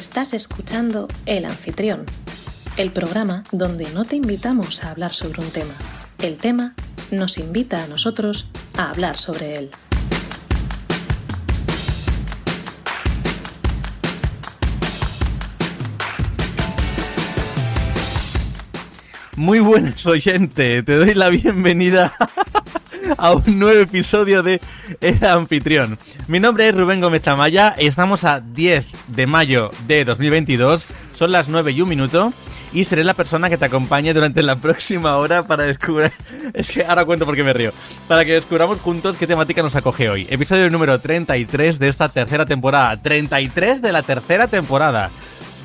[0.00, 2.06] Estás escuchando El Anfitrión,
[2.78, 5.74] el programa donde no te invitamos a hablar sobre un tema.
[6.18, 6.74] El tema
[7.10, 8.48] nos invita a nosotros
[8.78, 9.70] a hablar sobre él.
[19.36, 22.14] Muy buenas oyente, te doy la bienvenida
[23.18, 24.62] a un nuevo episodio de
[25.02, 25.98] El Anfitrión.
[26.26, 31.32] Mi nombre es Rubén Gómez Tamaya y estamos a 10 de mayo de 2022, son
[31.32, 32.32] las 9 y un minuto
[32.72, 36.12] y seré la persona que te acompañe durante la próxima hora para descubrir...
[36.52, 37.72] Es que ahora cuento por qué me río.
[38.08, 40.26] Para que descubramos juntos qué temática nos acoge hoy.
[40.30, 42.96] Episodio número 33 de esta tercera temporada.
[42.96, 45.10] 33 de la tercera temporada.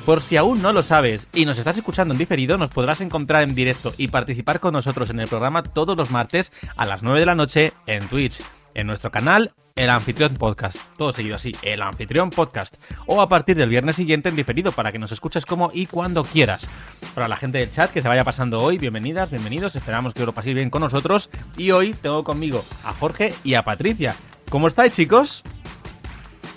[0.04, 3.42] Por si aún no lo sabes y nos estás escuchando en diferido, nos podrás encontrar
[3.42, 7.18] en directo y participar con nosotros en el programa todos los martes a las 9
[7.18, 8.40] de la noche en Twitch,
[8.76, 10.76] en nuestro canal El Anfitrión Podcast.
[10.96, 12.76] Todo seguido así, El Anfitrión Podcast.
[13.06, 16.24] O a partir del viernes siguiente en diferido para que nos escuches como y cuando
[16.24, 16.68] quieras.
[17.14, 19.74] Para la gente del chat que se vaya pasando hoy, bienvenidas, bienvenidos.
[19.76, 21.30] Esperamos que os lo paséis bien con nosotros.
[21.56, 24.14] Y hoy tengo conmigo a Jorge y a Patricia.
[24.50, 25.42] ¿Cómo estáis, chicos?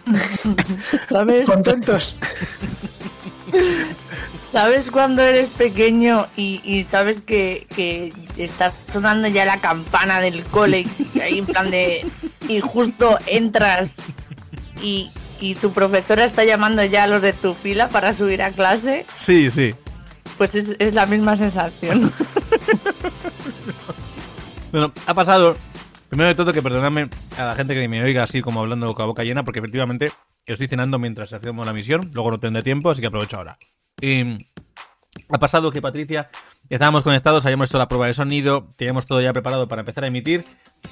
[1.09, 1.49] ¿Sabes?
[1.49, 2.15] Contentos.
[4.51, 10.43] ¿Sabes cuando eres pequeño y, y sabes que, que está sonando ya la campana del
[10.43, 12.05] cole y ahí en plan de...
[12.47, 13.97] Y justo entras
[14.81, 18.49] y, y tu profesora está llamando ya a los de tu fila para subir a
[18.49, 19.05] clase?
[19.19, 19.75] Sí, sí.
[20.37, 22.11] Pues es, es la misma sensación.
[24.71, 25.57] Bueno, ha pasado.
[26.09, 27.07] Primero de todo, que perdonadme
[27.37, 30.11] a la gente que me oiga así como hablando con la boca llena, porque efectivamente
[30.45, 33.57] estoy cenando mientras hacemos la misión, luego no tendré tiempo, así que aprovecho ahora.
[34.01, 34.37] Y
[35.29, 36.29] ha pasado que Patricia,
[36.67, 40.07] estábamos conectados, habíamos hecho la prueba de sonido, teníamos todo ya preparado para empezar a
[40.07, 40.45] emitir,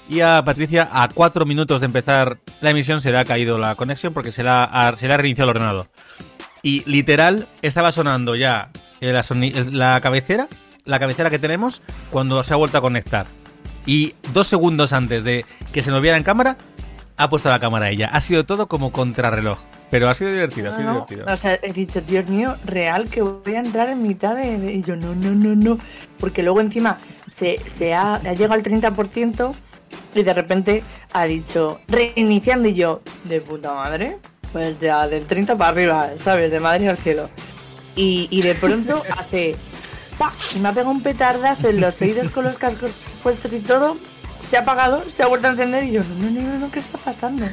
[0.08, 3.73] y a Patricia, a cuatro minutos de empezar la emisión, se le ha caído la
[3.73, 5.88] conexión porque se le ha, se ha reiniciado el ordenador.
[6.61, 10.48] Y literal, estaba sonando ya la, soni- la cabecera,
[10.86, 13.26] la cabecera que tenemos, cuando se ha vuelto a conectar.
[13.87, 16.58] Y dos segundos antes de que se nos viera en cámara,
[17.15, 18.09] ha puesto la cámara ella.
[18.14, 19.58] Ha sido todo como contrarreloj.
[19.89, 20.93] Pero ha sido divertido, ha sido no.
[21.08, 21.25] divertido.
[21.33, 24.58] O sea, he dicho, Dios mío, real que voy a entrar en mitad de...
[24.58, 25.80] de- Y yo, no, no, no, no.
[26.20, 26.98] Porque luego encima
[27.33, 29.53] se, se ha, ha llegado al 30%
[30.14, 30.83] y de repente
[31.14, 34.17] ha dicho, reiniciando y yo, de puta madre.
[34.52, 36.52] Pues ya del 30 para arriba, ¿sabes?
[36.52, 37.30] De madre al cielo.
[37.95, 39.55] Y, y de pronto hace...
[40.17, 40.33] ¡pa!
[40.55, 42.92] Y me ha pegado un petardazo en los oídos con los cascos
[43.23, 43.98] puestos y todo.
[44.50, 46.80] Se ha apagado, se ha vuelto a encender y yo, no, no, no, no, ¿qué
[46.80, 47.45] está pasando?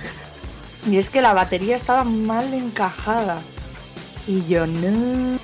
[0.89, 3.39] Y es que la batería estaba mal encajada.
[4.27, 5.39] Y yo no.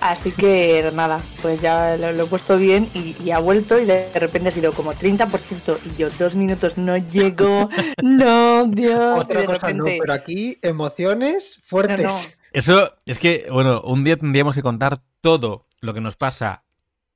[0.00, 3.86] Así que nada, pues ya lo, lo he puesto bien y, y ha vuelto y
[3.86, 7.70] de repente ha sido como 30% y yo dos minutos no llego.
[8.02, 9.20] No, Dios.
[9.20, 12.38] Otra de cosa no, pero aquí emociones fuertes.
[12.52, 16.64] Eso es que, bueno, un día tendríamos que contar todo lo que nos pasa,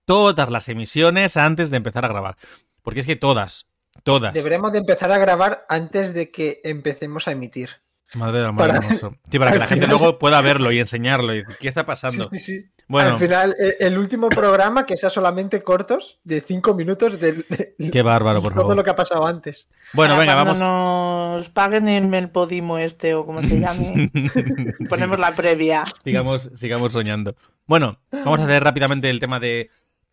[0.05, 2.37] todas las emisiones antes de empezar a grabar.
[2.83, 3.67] Porque es que todas,
[4.05, 4.35] todas.
[4.35, 7.71] Deberemos de empezar a grabar antes de que empecemos a emitir.
[8.15, 9.15] Madre del amor Para- hermoso.
[9.31, 12.29] Sí, para que la gente final- luego pueda verlo y enseñarlo y ¿qué está pasando?
[12.31, 12.65] sí, sí.
[12.91, 13.11] Bueno.
[13.11, 17.75] Al final, eh, el último programa que sea solamente cortos, de cinco minutos de, de-
[17.93, 18.77] Qué bárbaro, por todo favor.
[18.77, 19.69] lo que ha pasado antes.
[19.93, 21.37] Bueno, venga, cuando vamos.
[21.37, 24.11] nos paguen en el Podimo este o como se llame,
[24.89, 25.85] ponemos la previa.
[26.03, 27.37] sigamos, sigamos soñando.
[27.69, 29.71] Bueno, vamos a hacer rápidamente el tema de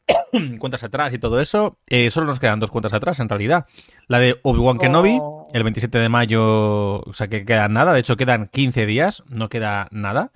[0.59, 1.79] cuentas atrás y todo eso.
[1.87, 3.65] Eh, solo nos quedan dos cuentas atrás, en realidad.
[4.07, 5.49] La de Obi-Wan Kenobi, Oh.
[5.53, 7.93] el 27 de mayo, o sea que queda nada.
[7.93, 10.31] De hecho, quedan 15 días, no queda nada.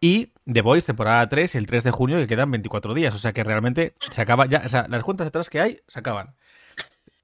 [0.00, 3.14] Y The Voice, temporada 3, el 3 de junio, que quedan 24 días.
[3.14, 4.62] O sea que realmente se acaba ya.
[4.64, 6.34] O sea, las cuentas atrás que hay se acaban.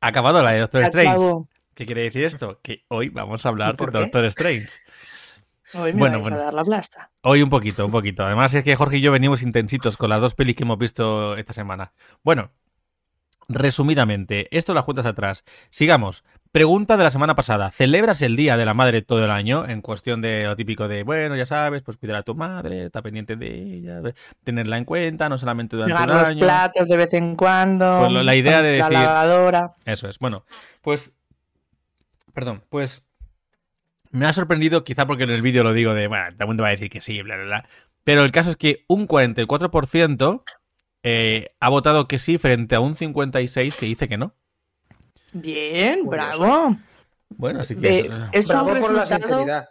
[0.00, 1.44] Ha acabado la de Doctor Strange.
[1.74, 2.60] ¿Qué quiere decir esto?
[2.62, 4.00] Que hoy vamos a hablar ¿Y por de?
[4.00, 4.68] Doctor Strange.
[5.74, 6.36] Hoy me Bueno, vais bueno.
[6.38, 7.10] a dar la blasta.
[7.22, 8.24] Hoy un poquito, un poquito.
[8.24, 11.36] Además es que Jorge y yo venimos intensitos con las dos pelis que hemos visto
[11.36, 11.92] esta semana.
[12.22, 12.50] Bueno,
[13.48, 15.44] resumidamente, esto las cuentas atrás.
[15.70, 16.24] Sigamos.
[16.52, 17.70] Pregunta de la semana pasada.
[17.70, 19.66] ¿Celebras el Día de la Madre todo el año?
[19.66, 23.02] En cuestión de lo típico de, bueno, ya sabes, pues cuidar a tu madre, estar
[23.02, 24.00] pendiente de ella,
[24.44, 26.40] tenerla en cuenta, no solamente durante Pegar un los año.
[26.40, 28.00] platos de vez en cuando.
[28.10, 29.70] Pues la idea de la decir- lavadora.
[29.86, 30.18] Eso es.
[30.18, 30.44] Bueno,
[30.82, 31.14] pues.
[32.34, 33.02] Perdón, pues.
[34.12, 36.62] Me ha sorprendido, quizá porque en el vídeo lo digo de, bueno, todo el mundo
[36.62, 37.68] va a decir que sí, bla, bla, bla.
[38.04, 40.42] Pero el caso es que un 44%
[41.02, 44.34] eh, ha votado que sí frente a un 56% que dice que no.
[45.32, 46.76] Bien, bravo.
[47.30, 47.88] Bueno, así que.
[47.88, 47.98] Eh,
[48.32, 49.68] es- es Bravo un por la resultado- sinceridad.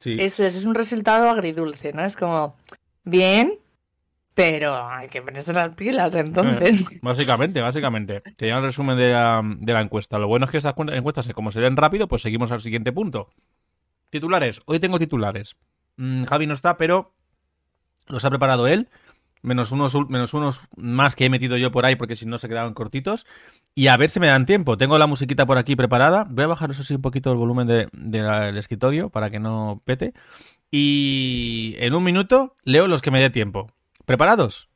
[0.00, 0.16] sí.
[0.20, 2.04] Eso es, es un resultado agridulce, ¿no?
[2.04, 2.56] Es como,
[3.04, 3.54] bien,
[4.34, 6.82] pero hay que ponerse las pilas entonces.
[7.02, 8.22] Básicamente, básicamente.
[8.36, 10.18] Te el resumen de la, de la encuesta.
[10.18, 13.30] Lo bueno es que estas encuestas, como se ven rápido, pues seguimos al siguiente punto.
[14.16, 14.60] Titulares.
[14.66, 15.56] Hoy tengo titulares.
[15.96, 17.14] Mm, Javi no está, pero
[18.08, 18.88] los ha preparado él.
[19.42, 22.48] Menos unos, menos unos más que he metido yo por ahí porque si no se
[22.48, 23.26] quedaban cortitos.
[23.74, 24.76] Y a ver si me dan tiempo.
[24.76, 26.26] Tengo la musiquita por aquí preparada.
[26.28, 29.38] Voy a bajar eso sí un poquito el volumen de- de del escritorio para que
[29.38, 30.14] no pete.
[30.70, 33.70] Y en un minuto leo los que me dé tiempo.
[34.04, 34.68] ¿Preparados?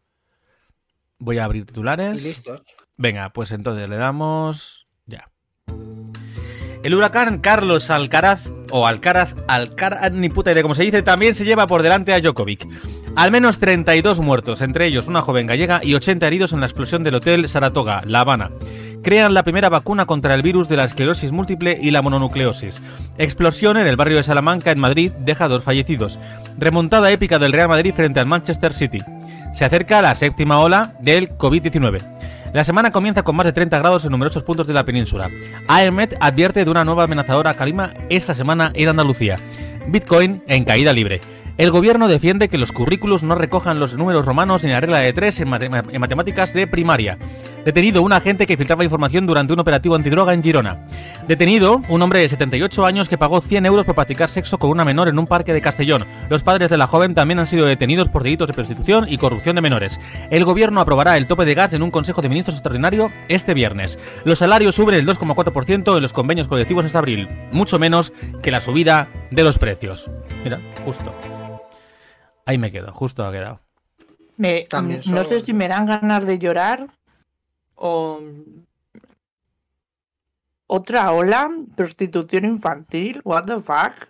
[1.18, 2.22] Voy a abrir titulares.
[2.22, 2.62] Listo.
[2.96, 4.86] Venga, pues entonces le damos.
[5.06, 5.30] Ya.
[6.82, 11.44] El huracán Carlos Alcaraz, o Alcaraz, Alcaraz, ni puta idea cómo se dice, también se
[11.44, 12.66] lleva por delante a Djokovic.
[13.16, 17.02] Al menos 32 muertos, entre ellos una joven gallega y 80 heridos en la explosión
[17.02, 18.50] del hotel Saratoga, La Habana.
[19.02, 22.82] Crean la primera vacuna contra el virus de la esclerosis múltiple y la mononucleosis.
[23.18, 26.18] Explosión en el barrio de Salamanca, en Madrid, deja dos fallecidos.
[26.58, 28.98] Remontada épica del Real Madrid frente al Manchester City.
[29.54, 32.00] Se acerca la séptima ola del COVID-19.
[32.52, 35.30] La semana comienza con más de 30 grados en numerosos puntos de la península.
[35.68, 39.36] AEMET advierte de una nueva amenazadora calima esta semana en Andalucía.
[39.86, 41.20] Bitcoin en caída libre.
[41.58, 45.12] El gobierno defiende que los currículos no recojan los números romanos ni la regla de
[45.12, 47.18] tres en, mate- en matemáticas de primaria.
[47.64, 50.78] Detenido un agente que filtraba información durante un operativo antidroga en Girona.
[51.28, 54.84] Detenido un hombre de 78 años que pagó 100 euros por practicar sexo con una
[54.84, 56.06] menor en un parque de Castellón.
[56.30, 59.56] Los padres de la joven también han sido detenidos por delitos de prostitución y corrupción
[59.56, 60.00] de menores.
[60.30, 63.98] El gobierno aprobará el tope de gas en un Consejo de Ministros extraordinario este viernes.
[64.24, 68.12] Los salarios suben el 2,4% en los convenios colectivos hasta abril, mucho menos
[68.42, 70.10] que la subida de los precios.
[70.44, 71.14] Mira, justo.
[72.46, 73.60] Ahí me quedo, justo ha quedado.
[74.38, 76.86] Me- También no sé si me dan ganas de llorar
[77.82, 78.20] o
[80.66, 84.08] otra ola, prostitución infantil, what the fuck.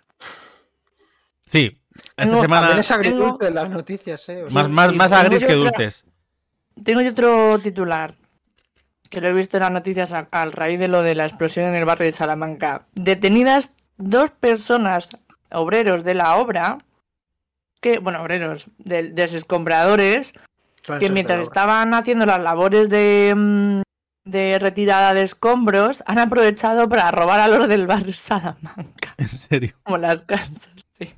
[1.45, 1.81] Sí,
[2.15, 4.43] esta Tengo- semana es Tengo- agridulce las noticias, ¿eh?
[4.43, 6.05] O sea, más, más, sí, más tengo agris que dulces.
[6.83, 8.15] Tengo yo otro titular
[9.09, 11.67] que lo he visto en las noticias a, al raíz de lo de la explosión
[11.67, 12.87] en el barrio de Salamanca.
[12.93, 15.09] Detenidas dos personas,
[15.51, 16.77] obreros de la obra,
[17.81, 20.33] que, bueno, obreros, de, de los escombradores,
[20.99, 23.81] que mientras de estaban haciendo las labores de, mm,
[24.25, 29.73] de retirada de escombros, han aprovechado para robar a los del barrio Salamanca, En serio.
[29.83, 30.69] como las casas.
[30.99, 31.13] sí.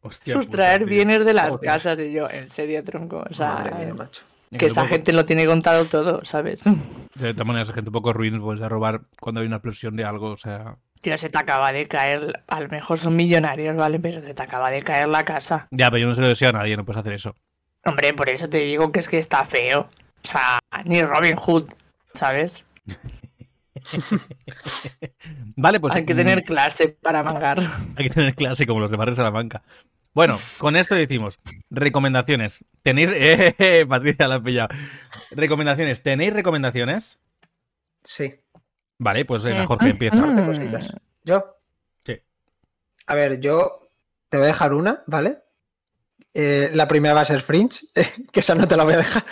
[0.00, 0.96] Hostia Sustraer puta, tío.
[0.96, 1.60] bienes de las Joder.
[1.70, 3.24] casas y yo, en serio, tronco.
[3.28, 4.22] O sea, Madre mía, macho.
[4.56, 6.60] que esa poco- gente lo tiene contado todo, ¿sabes?
[7.14, 10.04] De todas maneras, gente un poco ruin, pues a robar cuando hay una explosión de
[10.04, 10.76] algo, o sea.
[11.00, 13.98] Tío, se te acaba de caer, a lo mejor son millonarios, ¿vale?
[14.00, 15.68] Pero se te acaba de caer la casa.
[15.70, 17.34] Ya, pero yo no se lo deseo a nadie, no puedes hacer eso.
[17.86, 19.88] Hombre, por eso te digo que es que está feo.
[20.24, 21.68] O sea, ni Robin Hood,
[22.14, 22.64] ¿sabes?
[25.56, 25.94] Vale, pues.
[25.94, 27.58] Hay que mm, tener clase para mangar.
[27.96, 29.62] Hay que tener clase como los de Barrio Salamanca.
[30.14, 31.40] Bueno, con esto decimos,
[31.70, 32.64] recomendaciones.
[32.82, 33.10] ¿Tenéis...
[33.12, 34.68] Eh, eh, Patricia la has pillado.
[35.32, 36.02] Recomendaciones.
[36.02, 37.18] ¿Tenéis recomendaciones?
[38.04, 38.40] Sí,
[38.98, 40.16] Vale, pues venga, Mm, Jorge, mm, empieza.
[40.16, 40.36] mm.
[40.36, 40.92] de cositas.
[41.24, 41.56] ¿Yo?
[42.06, 42.20] Sí.
[43.06, 43.90] A ver, yo
[44.28, 45.38] te voy a dejar una, ¿vale?
[46.34, 47.86] Eh, la primera va a ser Fringe,
[48.32, 49.24] que esa no te la voy a dejar.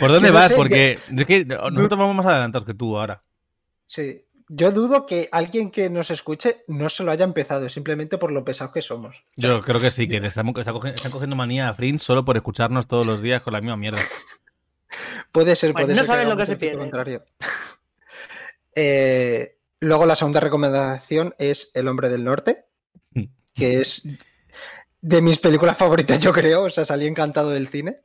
[0.00, 0.48] ¿Por dónde que no vas?
[0.48, 3.22] sé, Porque es que nosotros vamos más adelantados que tú ahora.
[3.86, 4.24] Sí.
[4.50, 8.44] Yo dudo que alguien que nos escuche no se lo haya empezado, simplemente por lo
[8.44, 9.22] pesados que somos.
[9.36, 12.24] Yo creo que sí, que le estamos, está cogiendo, están cogiendo manía a Fringe solo
[12.24, 14.00] por escucharnos todos los días con la misma mierda.
[15.32, 16.06] Puede ser, puede no ser.
[16.06, 16.78] sabes lo hagamos que se pierde.
[16.78, 17.24] contrario.
[18.80, 22.66] Eh, luego la segunda recomendación es El hombre del norte,
[23.54, 24.02] que es
[25.00, 26.64] de mis películas favoritas, yo creo.
[26.64, 27.98] O sea, salí encantado del cine.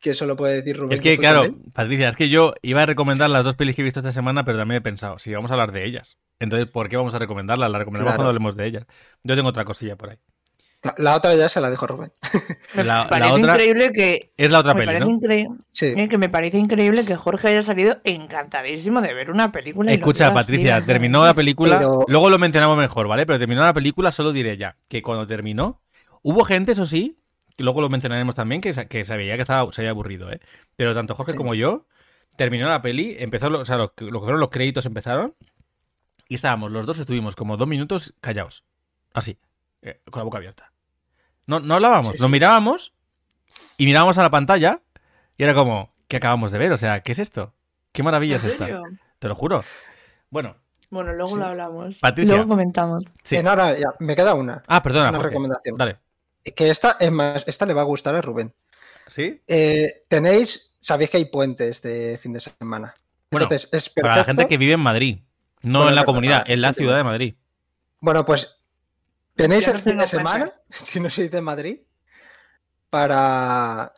[0.00, 0.92] Que eso lo puede decir Rubén.
[0.92, 1.46] Es que, claro.
[1.72, 4.44] Patricia, es que yo iba a recomendar las dos pelis que he visto esta semana,
[4.44, 6.18] pero también he pensado, si vamos a hablar de ellas.
[6.40, 7.70] Entonces, ¿por qué vamos a recomendarlas?
[7.70, 8.16] Las recomendamos Claro.
[8.18, 8.86] cuando hablemos de ellas.
[9.22, 10.18] Yo tengo otra cosilla por ahí.
[10.82, 12.12] La, la otra ya se la dijo Rubén.
[12.74, 14.32] Me La- la parece otra increíble que.
[14.36, 15.10] Es la otra me peli, parece ¿no?
[15.12, 15.86] increíble Sí.
[15.96, 19.90] eh, que me parece increíble que Jorge haya salido encantadísimo de ver una película.
[19.90, 20.86] Escucha, Patricia, así.
[20.86, 23.24] terminó la película, Pero- luego lo mencionamos mejor, ¿vale?
[23.24, 25.80] Pero terminó la película, solo diré ya, que cuando terminó,
[26.24, 27.20] hubo gente, eso sí,
[27.56, 30.40] que luego lo mencionaremos también, que, sa- que estaba, se había aburrido, ¿eh?
[30.74, 31.38] Pero tanto Jorge Sí.
[31.38, 31.86] como yo,
[32.36, 35.34] terminó la peli, empezó, lo- o sea, lo, que lo que fueron los créditos empezaron,
[36.28, 38.64] y estábamos, los dos estuvimos como dos minutos callados,
[39.12, 39.38] así,
[39.82, 40.72] eh, con la boca abierta.
[41.46, 42.22] No, no hablábamos, Sí, sí.
[42.22, 42.92] nos mirábamos,
[43.76, 44.80] y mirábamos a la pantalla,
[45.36, 46.72] y era como, ¿qué acabamos de ver?
[46.72, 47.54] O sea, ¿qué es esto?
[47.92, 48.66] ¿Qué maravilla es ¿En esta?
[49.20, 49.62] Te lo juro.
[50.30, 50.56] Bueno,
[50.90, 51.36] Bueno, luego Sí.
[51.36, 51.98] lo hablamos.
[51.98, 52.34] Patricia.
[52.34, 53.04] Luego comentamos.
[53.24, 53.36] sí.
[53.36, 54.62] Eh, no, no, ya, me queda una.
[54.68, 55.30] Ah, perdona, Una Jorge.
[55.30, 55.76] recomendación.
[55.76, 55.98] Dale.
[56.44, 58.54] Que esta, es más, esta le va a gustar a Rubén.
[59.06, 59.42] ¿Sí?
[59.46, 62.94] Eh, tenéis, sabéis que hay puente este fin de semana.
[63.30, 64.02] Bueno, Entonces, es perfecto.
[64.02, 65.18] Para la gente que vive en Madrid.
[65.62, 67.34] No Bueno, en la comunidad, para en la ciudad de Madrid.
[68.00, 68.56] Bueno, pues
[69.34, 70.60] tenéis Ya el no fin de semana, puente.
[70.70, 71.78] si no sois de Madrid,
[72.90, 73.94] para,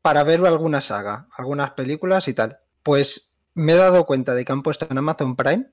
[0.00, 2.58] para ver alguna saga, algunas películas y tal.
[2.82, 5.66] Pues me he dado cuenta de que han puesto en Amazon Prime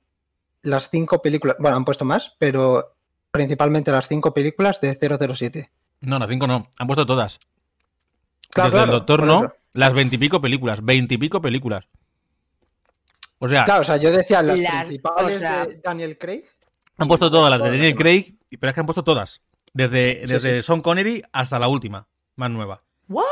[0.62, 2.96] las cinco películas, bueno, han puesto más, pero
[3.32, 5.72] principalmente las cinco películas de 007.
[6.02, 6.68] No, las cinco no.
[6.78, 7.40] Han puesto todas.
[8.52, 9.54] Claro, Desde el Doctor no, eso.
[9.74, 10.84] las veintipico películas.
[10.84, 11.86] Veintipico películas.
[13.40, 16.44] O sea, Claro, o sea, yo decía las, Las- principales o sea- de Daniel Craig.
[16.98, 17.96] han puesto todas las de Daniel.
[17.96, 19.42] Craig, pero es que han puesto todas.
[19.74, 20.66] Desde, Sí, desde sí.
[20.66, 22.84] Sean Connery hasta la última, más nueva.
[23.08, 23.24] ¿What?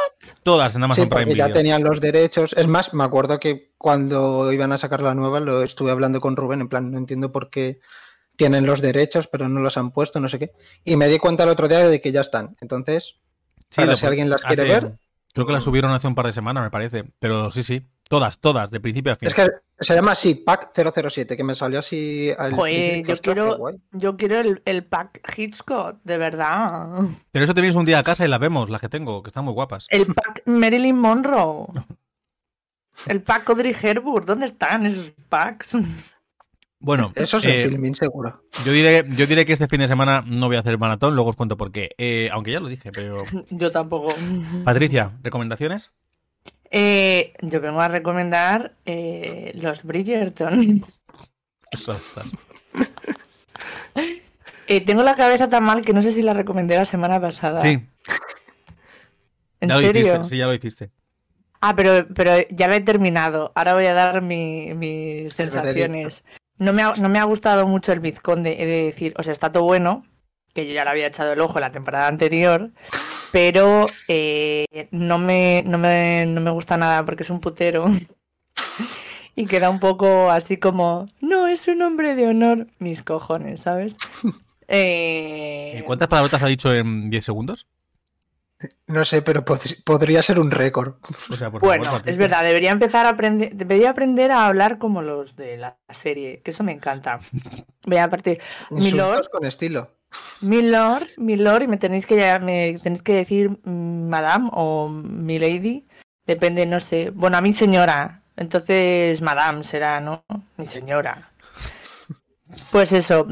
[0.43, 1.57] Todas en Sí, Amazon Prime porque ya Video.
[1.57, 2.53] tenían los derechos.
[2.53, 6.35] Es más, me acuerdo que cuando iban a sacar la nueva lo estuve hablando con
[6.35, 7.79] Rubén, en plan, no entiendo por qué
[8.37, 10.51] tienen los derechos, pero no los han puesto, no sé qué.
[10.85, 12.55] Y me di cuenta el otro día de que ya están.
[12.61, 13.17] Entonces,
[13.69, 14.97] Sí, para lo si alguien las quiere hace- ver.
[15.33, 17.03] Creo que las subieron hace un par de semanas, me parece.
[17.19, 17.85] Pero sí, sí.
[18.09, 19.27] Todas, todas, de principio a fin.
[19.27, 23.21] Es que se llama así, Pack 007, que me salió así al Joder, principio, yo
[23.21, 26.87] quiero, yo quiero el, el pack Hitchcock, de verdad.
[27.31, 29.29] Pero eso te vienes un día a casa y las vemos, las que tengo, que
[29.29, 29.85] están muy guapas.
[29.89, 31.67] El pack Marilyn Monroe.
[33.07, 34.25] El pack Audrey Hepburn.
[34.25, 35.77] ¿Dónde están esos packs?
[36.79, 38.43] Bueno, Eso es eh, el filmín seguro.
[38.63, 41.31] yo, diré, yo diré que este fin de semana no voy a hacer maratón, luego
[41.31, 41.89] os cuento por qué.
[41.97, 43.23] Eh, aunque ya lo dije, pero...
[43.49, 44.13] Yo tampoco.
[44.63, 45.91] Patricia, ¿recomendaciones?
[46.69, 50.83] Eh, yo vengo a recomendar eh, los Bridgerton.
[51.71, 51.99] Eso.
[54.69, 57.59] Eh, tengo la cabeza tan mal que no sé si la recomendé la semana pasada.
[57.59, 57.87] Sí,
[59.61, 60.01] ¿En ya lo serio?
[60.01, 60.23] hiciste.
[60.25, 60.89] Sí, ya lo hiciste.
[61.61, 63.53] Ah, pero, pero ya lo he terminado.
[63.55, 66.25] Ahora voy a dar mi- mis sensaciones.
[66.59, 69.13] No me, ha, no me ha gustado mucho el vizconde, he de decir.
[69.17, 70.03] O sea, está todo bueno,
[70.53, 72.71] que yo ya le había echado el ojo la temporada anterior,
[73.31, 77.85] pero eh, no, me, no, me, no me gusta nada porque es un putero.
[79.39, 83.95] Y queda un poco así como, no, es un hombre de honor, mis cojones, ¿sabes?
[84.69, 87.67] Eh, Eh, ¿Cuántas palabrotas ha dicho en 10 segundos?
[88.87, 90.95] No sé, pero pod- podría ser un récord.
[91.29, 94.77] O sea, por Bueno, favor, es verdad, debería empezar a aprender, debería aprender a hablar
[94.79, 97.19] como los de la serie, que eso me encanta.
[97.85, 98.39] Voy a partir.
[98.71, 99.91] Mi Insultos lord, con estilo.
[100.41, 104.49] mi lord, mi lord, y me tenéis que ya- me tenéis que decir mm, madame
[104.53, 105.85] o mi lady,
[106.25, 107.11] depende, no sé.
[107.11, 110.23] Bueno, a mi señora, entonces madame será, ¿no?
[110.57, 111.29] Mi señora.
[112.71, 113.27] Pues eso,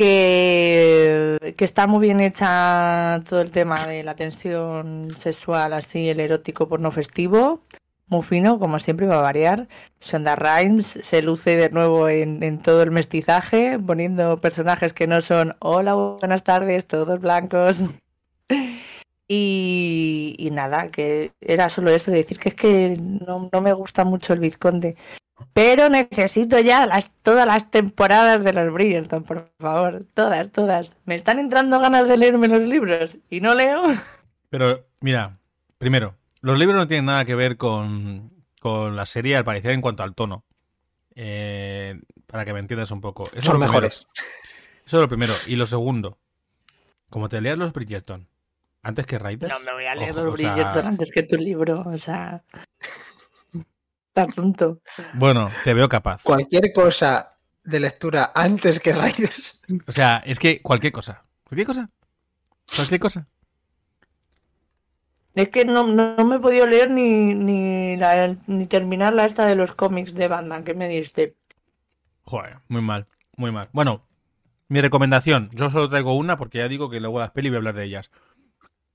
[0.00, 6.70] que, está muy bien hecha todo el tema de la tensión sexual, así el erótico
[6.70, 7.60] porno festivo,
[8.06, 9.68] muy fino, como siempre va a variar.
[10.00, 15.54] Shonda Rhimes se luce de nuevo en, todo el mestizaje, poniendo personajes que no son
[15.58, 17.78] hola, buenas tardes, todos blancos.
[19.32, 24.32] Y, nada, que era solo eso, decir que es que no, no me gusta mucho
[24.32, 24.96] el Vizconde.
[25.52, 30.04] Pero necesito ya las, todas las temporadas de los Bridgerton, por favor.
[30.14, 30.96] Todas, todas.
[31.04, 33.82] Me están entrando ganas de leerme los libros y no leo.
[34.48, 35.38] Pero, mira,
[35.78, 38.30] primero, los libros no tienen nada que ver con,
[38.60, 40.44] con la serie, al parecer, en cuanto al tono.
[41.14, 43.24] Eh, para que me entiendas un poco.
[43.28, 43.72] Eso es Son lo primero.
[43.82, 44.06] mejores.
[44.86, 45.34] Eso es lo primero.
[45.46, 46.18] Y lo segundo,
[47.10, 48.28] como te leas los Bridgerton
[48.82, 49.52] antes que Raiders.
[49.52, 51.98] No me voy a leer ojo, los o sea, Bridgerton antes que tu libro, o
[51.98, 52.42] sea.
[54.14, 54.80] Estás tonto.
[55.14, 56.22] Bueno, te veo capaz.
[56.24, 59.60] Cualquier cosa de lectura antes que Raiders.
[59.86, 61.24] O sea, es que cualquier cosa.
[61.44, 61.90] Cualquier cosa.
[62.74, 63.26] Cualquier cosa.
[65.34, 69.24] Es que no, no, no me he podido leer ni, ni, la, ni terminar la
[69.26, 71.36] esta de los cómics de Batman que me diste.
[72.24, 73.68] Joder, muy mal, muy mal.
[73.72, 74.06] Bueno,
[74.68, 77.58] mi recomendación, yo solo traigo una porque ya digo que luego las peli voy a
[77.58, 78.10] hablar de ellas.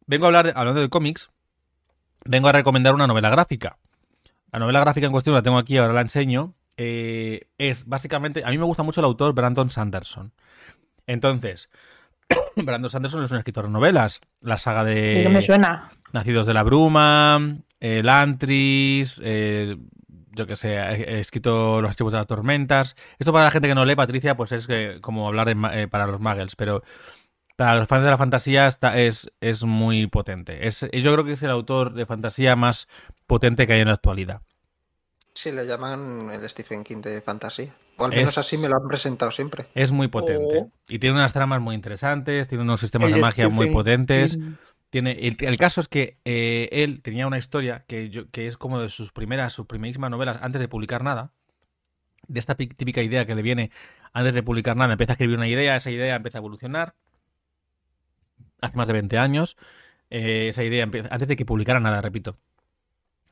[0.07, 1.31] Vengo a hablar, de- hablando de cómics,
[2.25, 3.77] vengo a recomendar una novela gráfica.
[4.55, 6.53] La novela gráfica en cuestión la tengo aquí, ahora la enseño.
[6.77, 10.31] Eh, es básicamente, a mí me gusta mucho el autor Brandon Sanderson.
[11.07, 11.69] Entonces,
[12.55, 14.21] Brandon Sanderson es un escritor de novelas.
[14.39, 15.25] La saga de...
[15.25, 15.91] No me suena.
[16.13, 19.75] Nacidos de la Bruma, el Antris, eh,
[20.31, 22.95] yo que sé, he, escrito Los Archivos de las Tormentas.
[23.19, 25.89] Esto para la gente que no lee, Patricia, pues es que, como hablar en eh,
[25.89, 26.81] para los muggles, pero
[27.57, 30.65] para los fans de la fantasía está, es, es muy potente.
[30.65, 32.87] Es, yo creo que es el autor de fantasía más
[33.27, 34.41] potente que hay en la actualidad.
[35.33, 37.75] Sí, le llaman el Stephen King de fantasía.
[37.97, 39.67] O al menos Es- así me lo han presentado siempre.
[39.75, 40.59] Es muy potente.
[40.63, 40.71] Oh.
[40.87, 44.35] Y tiene unas tramas muy interesantes, tiene unos sistemas El de magia muy potentes.
[44.37, 44.53] King.
[44.89, 48.55] Tiene, el, el caso es que eh, él tenía una historia que, yo, que es
[48.55, 51.31] como de sus primeras, sus primerísimas novelas antes de publicar nada.
[52.27, 53.71] De esta pi- típica idea que le viene
[54.13, 54.93] antes de publicar nada.
[54.93, 56.95] Empieza a escribir una idea, esa idea empieza a evolucionar.
[58.61, 59.57] Hace más de 20 años.
[60.11, 62.37] eh, esa idea empieza, antes de que publicara nada, repito.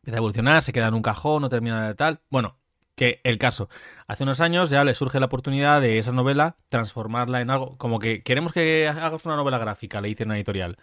[0.04, 2.20] Empieza a evolucionar, se queda en un cajón, no termina de tal.
[2.30, 2.58] Bueno,
[2.94, 3.70] que el caso.
[4.06, 7.78] Hace unos años ya le surge la oportunidad de esa novela transformarla en algo.
[7.78, 10.78] Como que queremos que hagas una novela gráfica, le dice una editorial.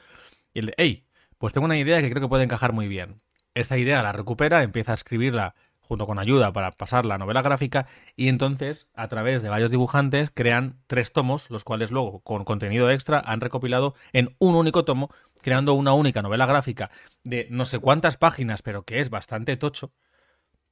[0.54, 1.04] Y el hey,
[1.36, 3.20] pues tengo una idea que creo que puede encajar muy bien.
[3.52, 5.54] Esta idea la recupera, empieza a escribirla
[5.90, 10.30] junto con ayuda para pasar la novela gráfica y entonces a través de varios dibujantes
[10.32, 15.10] crean tres tomos, los cuales luego con contenido extra han recopilado en un único tomo,
[15.42, 16.92] creando una única novela gráfica
[17.24, 19.92] de no sé cuántas páginas, pero que es bastante tocho.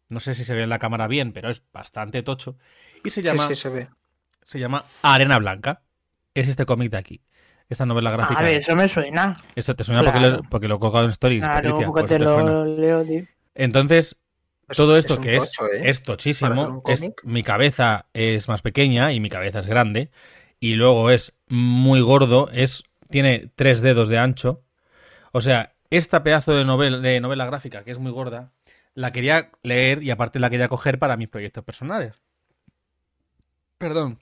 [0.09, 2.57] No sé si se ve en la cámara bien, pero es bastante tocho.
[3.05, 3.89] Y se llama, Sí, sí, se ve.
[4.45, 5.83] se llama Arena Blanca.
[6.33, 7.23] Es este cómic de aquí.
[7.69, 8.39] Esta novela gráfica.
[8.39, 9.37] A ver, eso me suena.
[9.57, 10.13] Eso te suena Claro.
[10.15, 11.87] porque, lo, porque lo he colgado en Stories, Claro, Patricia.
[11.89, 12.51] porque te suena.
[12.53, 13.25] lo leo, tío.
[13.57, 14.17] Entonces,
[14.69, 15.81] Es- todo es esto que es, tocho, ¿eh?
[15.85, 20.11] es tochísimo, es, mi cabeza es más pequeña y mi cabeza es grande,
[20.61, 24.63] y luego es muy gordo, es tiene tres dedos de ancho.
[25.33, 28.53] O sea, esta pedazo de novela, de novela gráfica, que es muy gorda,
[28.95, 32.15] la quería leer y aparte la quería coger para mis proyectos personales.
[33.79, 34.19] Perdón.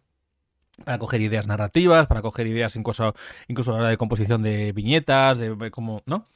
[0.84, 3.14] Para coger ideas narrativas, para coger ideas incluso,
[3.48, 6.26] incluso a la hora de composición de viñetas, de como, ¿no?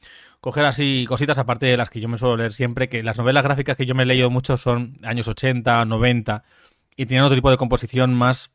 [0.41, 3.43] coger así cositas aparte de las que yo me suelo leer siempre, que las novelas
[3.43, 6.43] gráficas que yo me he leído mucho son años 80, 90
[6.97, 8.51] y tienen otro tipo de composición más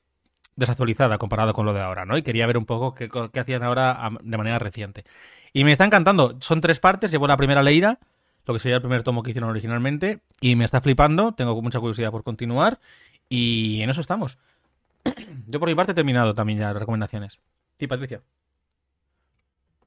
[0.56, 2.18] desactualizada comparado con lo de ahora, ¿no?
[2.18, 5.04] Y quería ver un poco qué, qué hacían ahora de manera reciente.
[5.52, 8.00] Y me está encantando, son tres partes, llevo la primera leída,
[8.44, 11.78] lo que sería el primer tomo que hicieron originalmente, y me está flipando, tengo mucha
[11.78, 12.80] curiosidad por continuar,
[13.28, 14.38] y en eso estamos.
[15.46, 17.38] Yo por mi parte he terminado también ya las recomendaciones.
[17.78, 18.22] Sí, Patricia.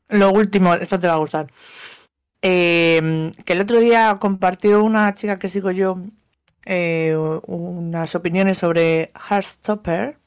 [0.10, 1.52] Lo último, esto te va a gustar.
[2.42, 5.98] Eh, que el otro día compartió una chica que sigo yo
[6.66, 7.16] eh,
[7.48, 10.18] unas opiniones sobre Heartstopper.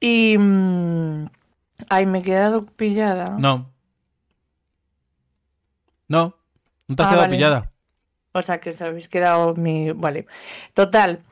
[0.00, 0.36] Y.
[0.38, 1.26] mm,
[1.90, 3.36] ay, me he quedado pillada.
[3.38, 3.70] No.
[6.08, 6.34] No.
[6.88, 7.36] No te has Ah, quedado vale.
[7.36, 7.72] pillada.
[8.32, 9.92] O sea, que os habéis quedado mi.
[9.92, 10.26] Vale.
[10.74, 11.22] Total.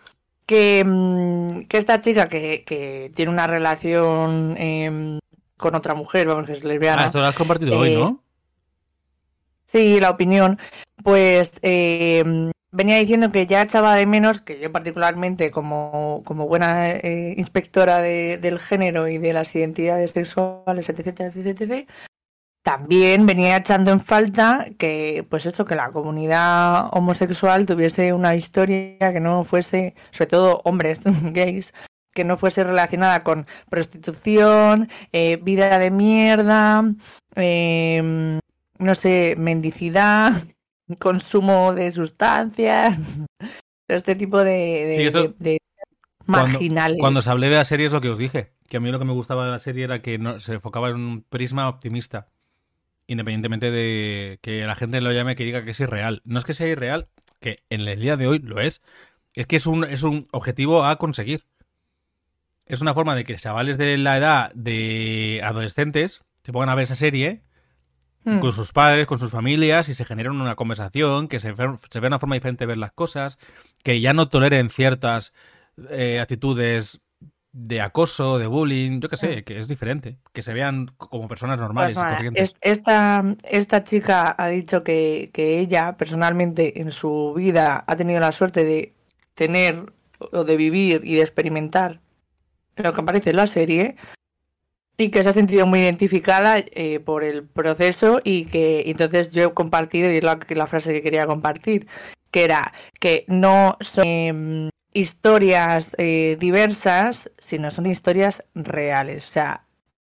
[0.49, 5.19] Que, mm, que esta chica que, que tiene una relación em,
[5.59, 7.03] con otra mujer, vamos, que es lesbiana.
[7.05, 8.23] Ah, esto lo has compartido hoy, Eh, ¿no?
[9.67, 10.59] Sí, la opinión.
[11.05, 12.25] Pues eh,
[12.73, 18.01] venía diciendo que ya echaba de menos, que yo particularmente como, como buena eh, inspectora
[18.01, 21.89] de- del género y de las identidades sexuales, etc, etc, etc,
[22.69, 28.99] también venía echando en falta que, pues eso, que la comunidad homosexual tuviese una historia
[29.11, 31.01] que no fuese, sobre todo hombres
[31.33, 31.73] gays,
[32.13, 36.85] que no fuese relacionada con prostitución, eh, vida de mierda,
[37.37, 38.39] em,
[38.79, 40.33] no sé, mendicidad,
[40.99, 42.99] consumo de sustancias,
[43.89, 45.59] este tipo de, de, Sí, eso- de- de
[46.27, 46.59] Cuando-.
[46.99, 48.53] Cuando os hablé de la serie es lo que os dije.
[48.69, 50.91] Que a mí lo que me gustaba de la serie era que no, se enfocaba
[50.91, 52.29] en un prisma optimista.
[53.09, 56.23] Independientemente de que la gente lo llame que diga que es irreal.
[56.25, 57.09] No es que sea irreal,
[57.41, 58.81] que en el día de hoy lo es.
[59.35, 61.45] Es que es un, es un objetivo a conseguir.
[62.67, 66.85] Es una forma de que chavales de la edad de adolescentes se pongan a ver
[66.85, 67.43] esa serie
[68.25, 68.41] Mm.
[68.41, 72.01] con sus padres, con sus familias y se genera una conversación, que se, ve- se
[72.01, 73.39] vea una forma diferente de ver las cosas,
[73.85, 75.33] que ya no toleren ciertas
[75.89, 77.01] eh, actitudes
[77.53, 81.59] de acoso, de bullying, yo qué sé, que es diferente, que se vean como personas
[81.59, 82.51] normales Pues y nada, corrientes.
[82.51, 88.21] es- esta, esta chica ha dicho que, que ella personalmente en su vida ha tenido
[88.21, 88.93] la suerte de
[89.35, 89.93] tener
[90.33, 92.01] o de vivir y de experimentar
[92.77, 93.97] lo que aparece en la serie
[94.97, 99.45] y que se ha sentido muy identificada eh, por el proceso y que entonces yo
[99.49, 101.87] he compartido y es la, la frase que quería compartir
[102.31, 109.65] que era que no son em, historias eh, diversas sino son historias reales o sea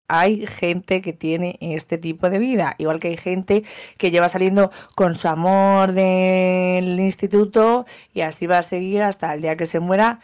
[0.09, 3.65] hay gente que tiene este tipo de vida, igual que hay gente
[3.99, 9.43] que lleva saliendo con su amor del instituto y así va a seguir hasta el
[9.43, 10.21] día que se muera,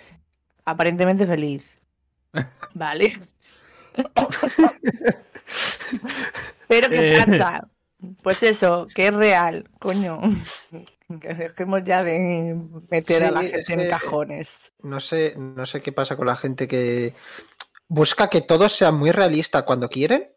[0.65, 1.79] aparentemente feliz.
[2.75, 3.21] Vale.
[6.69, 7.25] Pero ¿qué Eh.
[7.27, 7.69] pasa?
[8.23, 10.21] Pues eso, que es real, coño.
[11.21, 12.57] Que dejemos ya de
[12.91, 14.73] meter a Sí, la es gente en que- cajones.
[14.83, 17.15] No sé, no sé qué pasa con la gente que
[17.89, 20.33] busca que todo sea muy realista cuando quieren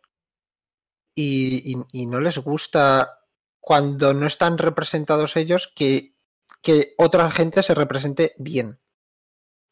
[1.16, 3.20] y, y- y no les gusta
[3.60, 6.14] cuando no están representados ellos que,
[6.62, 8.80] que otra gente se represente bien.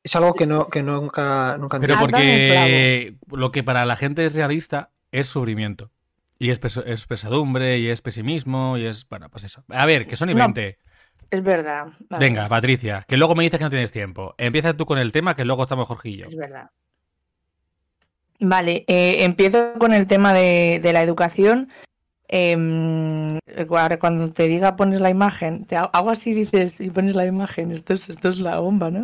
[0.04, 4.34] Es algo que no que nunca nunca Pero porque lo que para la gente es
[4.34, 5.92] realista es sufrimiento.
[6.40, 9.08] Y es, peso- es pesadumbre, y es pesimismo, y es...
[9.08, 9.64] Bueno, pues eso.
[9.70, 10.40] A ver, que son y No.
[11.32, 11.38] 20.
[11.38, 11.88] Es verdad.
[12.10, 14.36] vale, Venga, Patricia, que luego me dices que no tienes tiempo.
[14.38, 16.26] Empieza tú con el tema, que luego estamos Jorge y yo.
[16.26, 16.70] Es verdad.
[18.40, 21.70] Vale, eh, empiezo con el tema de, de la educación.
[23.70, 27.26] Ahora cuando te diga pones la imagen, te ha- hago así dices y pones la
[27.26, 27.72] imagen.
[27.72, 29.04] Esto es, esto es la bomba, ¿no?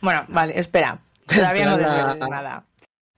[0.00, 1.00] Bueno, vale, espera.
[1.26, 2.64] Todavía no desveles nada.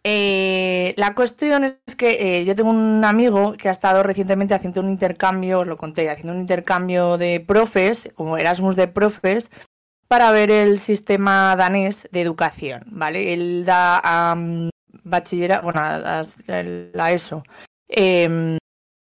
[0.06, 4.82] Eh, la cuestión es que eh, yo tengo un amigo que ha estado recientemente haciendo
[4.82, 9.50] un intercambio, os lo conté, haciendo un intercambio de profes, como Erasmus de profes,
[10.06, 13.32] para ver el sistema danés de educación, ¿vale?
[13.32, 14.36] Él da a
[15.04, 17.42] bachillerato, bueno, a, ESO.
[17.88, 18.58] Em,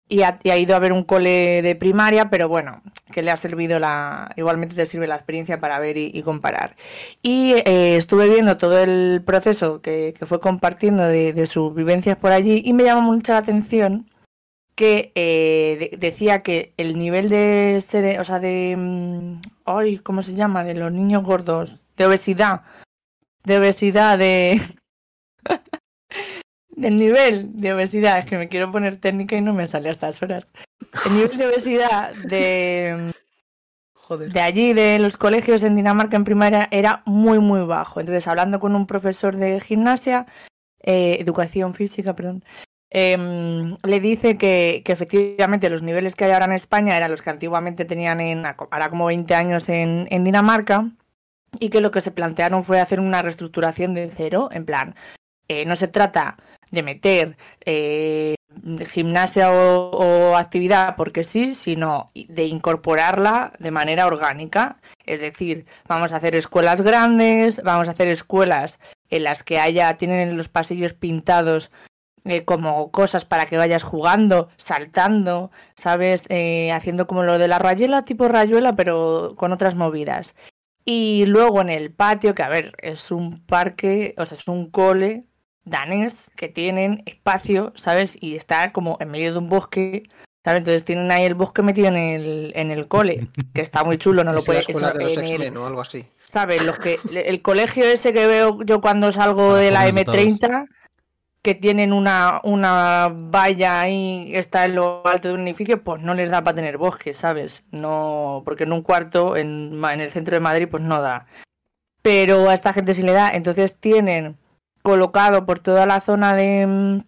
[0.09, 3.79] y ha, ido a ver un cole de primaria, pero bueno, que le ha servido
[3.79, 4.31] la.
[4.37, 6.77] Igualmente te sirve la experiencia para ver y, comparar.
[7.23, 12.63] Y eh, estuve viendo todo el proceso que, fue compartiendo de, sus vivencias por allí
[12.65, 14.11] y me llamó mucho la atención
[14.75, 17.77] que eh, decía que el nivel de.
[18.21, 18.77] O sea, de.
[18.77, 20.65] Mm, ay, ¿cómo se llama?
[20.65, 21.81] De los niños gordos.
[21.97, 22.63] De obesidad.
[23.45, 24.61] De obesidad, de.
[26.81, 29.93] El nivel de obesidad, es que me quiero poner técnica y no me sale a
[29.93, 30.47] estas horas.
[31.07, 33.13] El nivel de obesidad de,
[34.33, 38.01] de allí, de los colegios en Dinamarca en primaria, era muy, muy bajo.
[38.01, 40.27] Entonces, hablando con un profesor de gimnasia,
[40.83, 42.45] eh, educación física, perdón,
[42.91, 47.23] em, le dice que, que, efectivamente los niveles que hay ahora en España eran los
[47.23, 50.91] que antiguamente tenían en, ahora como 20 años en, en Dinamarca
[51.61, 54.95] y que lo que se plantearon fue hacer una reestructuración de cero, en plan,
[55.49, 56.37] eh, no se trata
[56.71, 58.35] de meter eh,
[58.93, 64.81] gimnasia o, actividad porque sí, sino de incorporarla de manera orgánica.
[65.07, 68.79] Es decir, vamos a hacer escuelas grandes, vamos a hacer escuelas
[69.11, 71.71] en las que haya, tienen los pasillos pintados
[72.25, 76.25] eh, como cosas para que vayas jugando, saltando, ¿sabes?
[76.31, 80.35] Eh, haciendo como lo de la rayuela, tipo rayuela, pero con otras movidas.
[80.87, 84.71] Y luego en el patio, que a ver, es un parque, o sea, es un
[84.71, 85.27] cole
[85.65, 88.17] danés que tienen espacio, ¿sabes?
[88.21, 90.05] Y está como en medio de un bosque,
[90.45, 90.59] ¿sabes?
[90.59, 94.25] Entonces tienen ahí el bosque metido en el, en el cole, que está muy chulo,
[94.25, 94.69] no lo puedes...
[94.69, 96.07] Eso, de o algo así.
[96.25, 96.65] ¿Sabes?
[96.65, 100.67] Los que, el colegio ese que veo yo cuando salgo de la M30,
[101.43, 106.15] que tienen una, una valla ahí, está en lo alto de un edificio, pues no
[106.15, 107.63] les da para tener bosque, ¿sabes?
[107.71, 111.27] No, porque en un cuarto, en, en el centro de Madrid, pues no da.
[112.03, 114.39] Pero a esta gente sí le da, entonces tienen
[114.85, 117.01] colocado por toda la zona de, mm,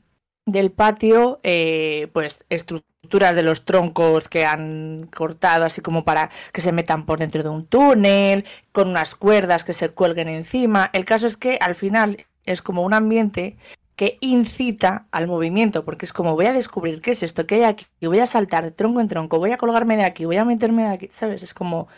[0.46, 6.62] del patio, eh, pues estructuras de los troncos que han cortado, así como para que
[6.62, 10.90] se metan por dentro de un túnel, con unas cuerdas que se cuelguen encima.
[10.94, 13.58] El caso es que al final es como un ambiente
[13.94, 17.64] que incita al movimiento, porque es como voy a descubrir qué es esto que hay
[17.64, 20.36] aquí, y voy a saltar de tronco en tronco, voy a colgarme de aquí, voy
[20.36, 21.42] a meterme de aquí, ¿sabes?
[21.42, 21.88] Es como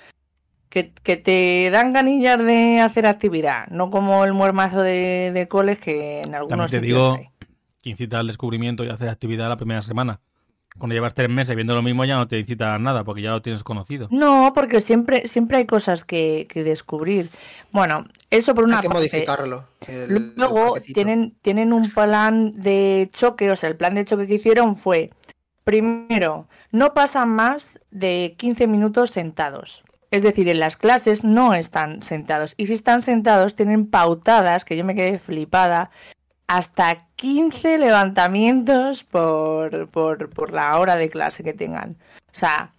[0.69, 0.85] que,
[1.17, 6.35] te dan ganillas de hacer actividad, no como el muermazo de, de coles que en
[6.35, 7.21] algunos También te digo
[7.83, 10.21] que incita al descubrimiento y hacer actividad la primera semana.
[10.79, 13.31] Cuando llevas tres meses viendo lo mismo ya no te incita a nada porque ya
[13.31, 14.07] lo tienes conocido.
[14.13, 17.31] No, porque siempre, siempre hay cosas que, descubrir.
[17.73, 19.65] Bueno, eso por una hay que modificarlo.
[20.37, 24.77] Luego tienen, tienen un plan de choque, o sea, el plan de choque que hicieron
[24.77, 25.11] fue,
[25.65, 29.83] primero, no pasan más de 15 minutos sentados.
[30.11, 32.55] Es decir, en las clases no están sentados.
[32.57, 35.91] Y si están sentados, tienen pautadas, que yo me quedé flipada,
[36.47, 41.99] hasta 15 levantamientos por, por, la hora de clase que tengan.
[42.33, 42.73] O sea,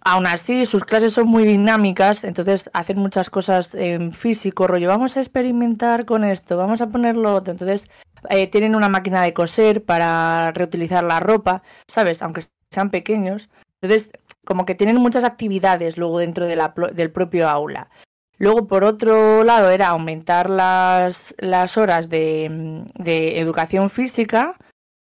[0.00, 5.16] aún así, sus clases son muy dinámicas, entonces hacen muchas cosas en físico, rollo, vamos
[5.16, 7.52] a experimentar con esto, vamos a ponerlo otro.
[7.52, 7.88] Entonces,
[8.30, 12.20] eh, tienen una máquina de coser para reutilizar la ropa, ¿sabes?
[12.20, 13.48] Aunque sean pequeños.
[13.80, 14.10] Entonces,
[14.48, 17.90] como que tienen muchas actividades luego dentro del propio aula.
[18.38, 21.34] Luego, por otro lado, era aumentar las,
[21.76, 24.56] horas de, de educación física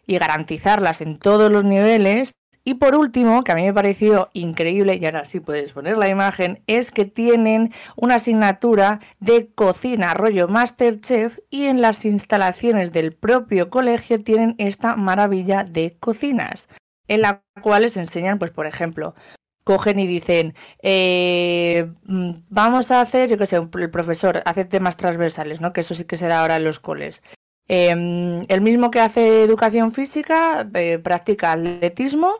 [0.05, 2.33] y garantizarlas en todos los niveles.
[2.63, 6.09] Y por último, que a mí me pareció increíble, y ahora sí puedes poner la
[6.09, 13.13] imagen, es que tienen una asignatura de cocina rollo Masterchef y en las instalaciones del
[13.13, 16.67] propio colegio tienen esta maravilla de cocinas
[17.07, 19.15] en la cual les enseñan, pues por ejemplo,
[19.63, 24.97] cogen y dicen, eh, mm, vamos a hacer, yo qué sé, el profesor hace temas
[24.97, 25.73] transversales, ¿no?
[25.73, 27.21] Que eso sí que se da ahora en los coles.
[27.67, 32.39] Em, el mismo que hace educación física, eh, practica atletismo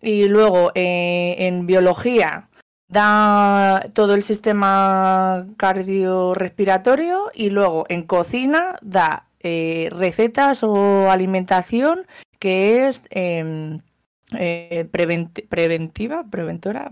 [0.00, 2.48] y luego eh, en biología
[2.88, 12.06] da todo el sistema cardiorrespiratorio y luego en cocina da recetas o alimentación
[12.38, 13.02] que es
[14.38, 16.90] eh, preventiva, preventora,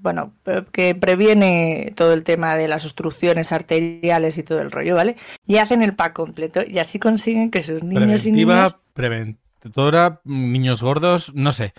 [0.00, 0.34] bueno,
[0.72, 5.16] que previene todo el tema de las obstrucciones arteriales y todo el rollo, ¿vale?
[5.46, 8.76] Y hacen el pack completo y así consiguen que sus niños y niñas...
[8.92, 11.72] preventora, niños gordos, no sé.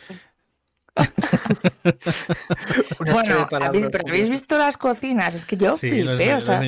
[3.00, 6.62] bueno, pero habéis visto las cocinas, es que yo flipé, o sea...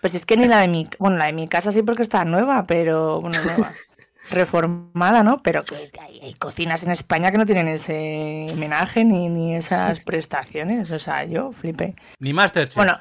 [0.00, 2.24] Pues es que ni la de mi, bueno, la de mi casa sí porque está
[2.24, 3.72] nueva, pero bueno, nueva.
[4.30, 5.38] reformada, ¿no?
[5.42, 10.00] Pero que hay, hay cocinas en España que no tienen ese homenaje ni, ni esas
[10.00, 10.90] prestaciones.
[10.90, 11.94] O sea, yo flipé.
[12.18, 12.76] Ni Masterchef.
[12.76, 12.98] Bueno,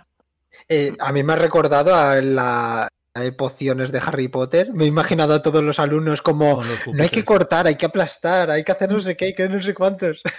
[0.70, 4.72] Eh, a mí me ha recordado a la de pociones de Harry Potter.
[4.74, 7.86] Me he imaginado a todos los alumnos como los no hay que cortar, hay que
[7.88, 10.22] aplastar, hay que hacer no sé qué, hay que no sé cuántos.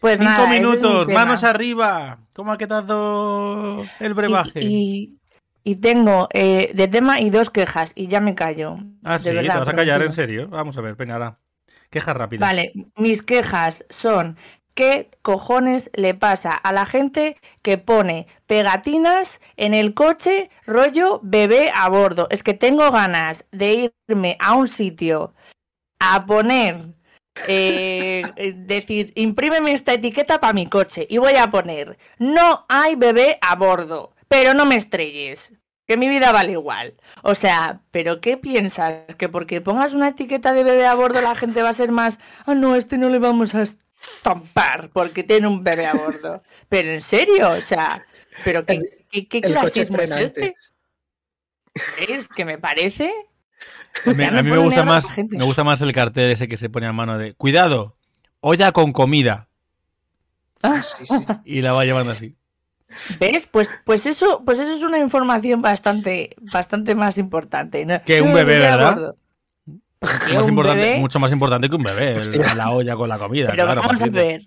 [0.00, 1.24] pues Cinco nada, es minutos, tema.
[1.24, 2.18] manos arriba.
[2.34, 4.62] ¿Cómo ha quedado el brebaje?
[4.62, 5.18] Y, y-
[5.66, 8.78] y tengo eh, de tema y dos quejas y ya me callo.
[9.02, 10.46] ah, sí, verdad, te vas a callar, en serio.
[10.46, 11.40] Vamos a ver, venga, ahora.
[11.90, 12.48] Quejas rápidas.
[12.48, 14.36] Vale, mis quejas son
[14.74, 21.72] ¿qué cojones le pasa a la gente que pone pegatinas en el coche rollo bebé
[21.74, 22.28] a bordo?
[22.30, 25.34] Es que tengo ganas de irme a un sitio
[25.98, 26.94] a poner,
[27.48, 32.94] eh, eh, decir, imprímeme esta etiqueta para mi coche y voy a poner, no hay
[32.94, 35.52] bebé a bordo, pero no me estrelles.
[35.86, 36.94] Que mi vida vale igual.
[37.22, 39.14] O sea, ¿pero qué piensas?
[39.16, 42.18] ¿Que porque pongas una etiqueta de bebé a bordo la gente va a ser más,
[42.44, 46.42] ah, no, este no le vamos a estampar porque tiene un bebé a bordo?
[46.68, 48.04] Pero en serio, o sea,
[48.44, 50.56] ¿pero qué, El- qué, qué El clasismo es este?
[52.08, 53.12] Es que me parece...
[54.06, 56.48] A mí, a me mí me pone gusta más, me gusta más el cartel ese
[56.48, 57.96] que se pone a mano de cuidado,
[58.40, 59.48] olla con comida.
[60.62, 61.14] Ah, Sí, sí.
[61.44, 62.34] Y la va llevando así.
[63.18, 63.46] ¿Ves?
[63.50, 67.84] Pues, pues eso, pues eso es una información bastante, bastante más importante.
[67.84, 68.00] ¿no?
[68.02, 69.14] Que un bebé, ¿verdad?
[70.00, 73.08] Más Que un importante- bebé, Mucho más importante que un bebé, el- la olla con
[73.08, 73.48] la comida.
[73.50, 74.42] pero claro, vamos a ver.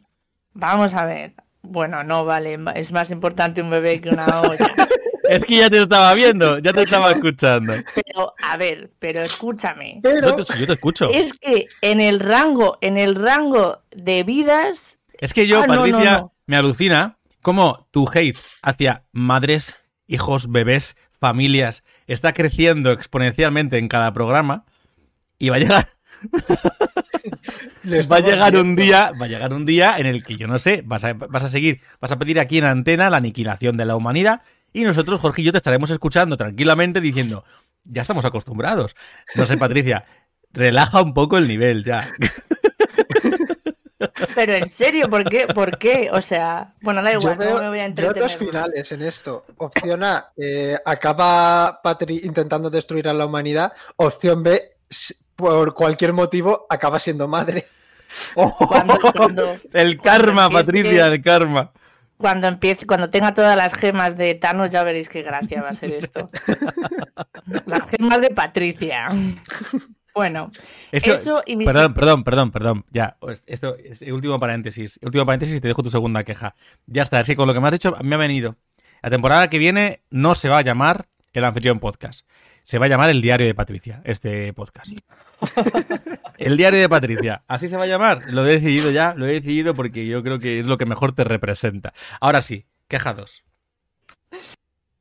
[0.54, 1.34] Vamos a ver.
[1.62, 2.58] Bueno, no vale.
[2.76, 4.72] Es más importante un bebé que una olla.
[5.30, 7.74] Es que ya te estaba viendo, ya te estaba escuchando.
[7.94, 10.00] Pero, a ver, pero escúchame.
[10.02, 11.10] Pero Yo te, si yo te escucho.
[11.12, 15.76] Es que en el rango, en el rango de vidas, Es que yo, Ah, no,
[15.76, 16.34] no, Patricia, no.
[16.48, 19.76] me alucina cómo tu hate hacia madres,
[20.08, 24.66] hijos, bebés, familias está creciendo exponencialmente en cada programa
[25.38, 25.90] y va a llegar,
[27.84, 30.48] le va a llegar un día, va a llegar un día en el que yo
[30.48, 33.78] no sé, vas a, vas a seguir, vas a pedir aquí en antena la aniquilación
[33.78, 34.42] de la humanidad
[34.74, 37.44] y nosotros, Jorge y yo, te estaremos escuchando tranquilamente diciendo,
[37.84, 38.96] ya estamos acostumbrados.
[39.36, 40.06] No sé, Patricia,
[40.52, 42.02] relaja un poco el nivel ya.
[44.36, 45.48] pero en serio, ¿por qué?
[45.48, 46.10] ¿Por qué?
[46.12, 48.24] O sea, bueno, da Yo igual, veo, no me voy a entretener.
[48.24, 49.46] dos finales en esto.
[49.58, 53.74] Opción A, eh, acaba Patri intentando destruir a la humanidad.
[53.98, 54.78] Opción B,
[55.36, 57.68] por cualquier motivo, acaba siendo madre.
[58.34, 61.72] Cuando- cuando- el karma, cuando empiece- Patricia, el karma.
[62.18, 65.76] Cuando empiece, cuando tenga todas las gemas de Thanos, ya veréis qué gracia va a
[65.76, 66.30] ser esto.
[67.66, 69.08] las gemas de Patricia.
[70.16, 70.52] Bueno,
[70.92, 72.86] Esto- eso y mis- Perdón, perdón, perdón, perdón.
[72.92, 75.00] Ya, esto es el último paréntesis.
[75.02, 76.56] Último paréntesis y te dejo tu segunda queja.
[76.88, 78.56] Ya está, es que con lo que me has dicho me ha venido.
[79.02, 82.28] La temporada que viene no se va a llamar el anfitrión podcast.
[82.64, 84.92] Se va a llamar el diario de Patricia, este podcast.
[86.38, 87.42] el diario de Patricia.
[87.48, 88.24] Así se va a llamar.
[88.32, 91.14] Lo he decidido ya, lo he decidido porque yo creo que es lo que mejor
[91.14, 91.94] te representa.
[92.20, 93.44] Ahora sí, queja dos.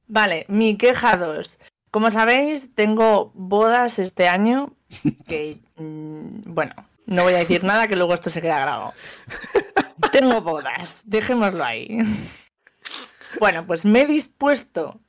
[0.07, 1.59] Vale, mi queja 2.
[1.90, 4.74] Como sabéis, tengo bodas este año
[5.27, 6.74] que, mm, bueno,
[7.07, 8.92] no voy a decir nada que luego esto se queda grabado.
[10.12, 11.98] Tengo bodas, dejémoslo ahí.
[13.40, 15.01] Bueno, pues me he dispuesto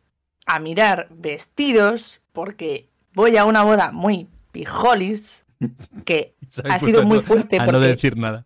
[0.45, 5.43] a mirar vestidos porque voy a una boda muy pijolis
[6.05, 6.35] que
[6.69, 8.45] ha sido muy fuerte A no porque decir nada.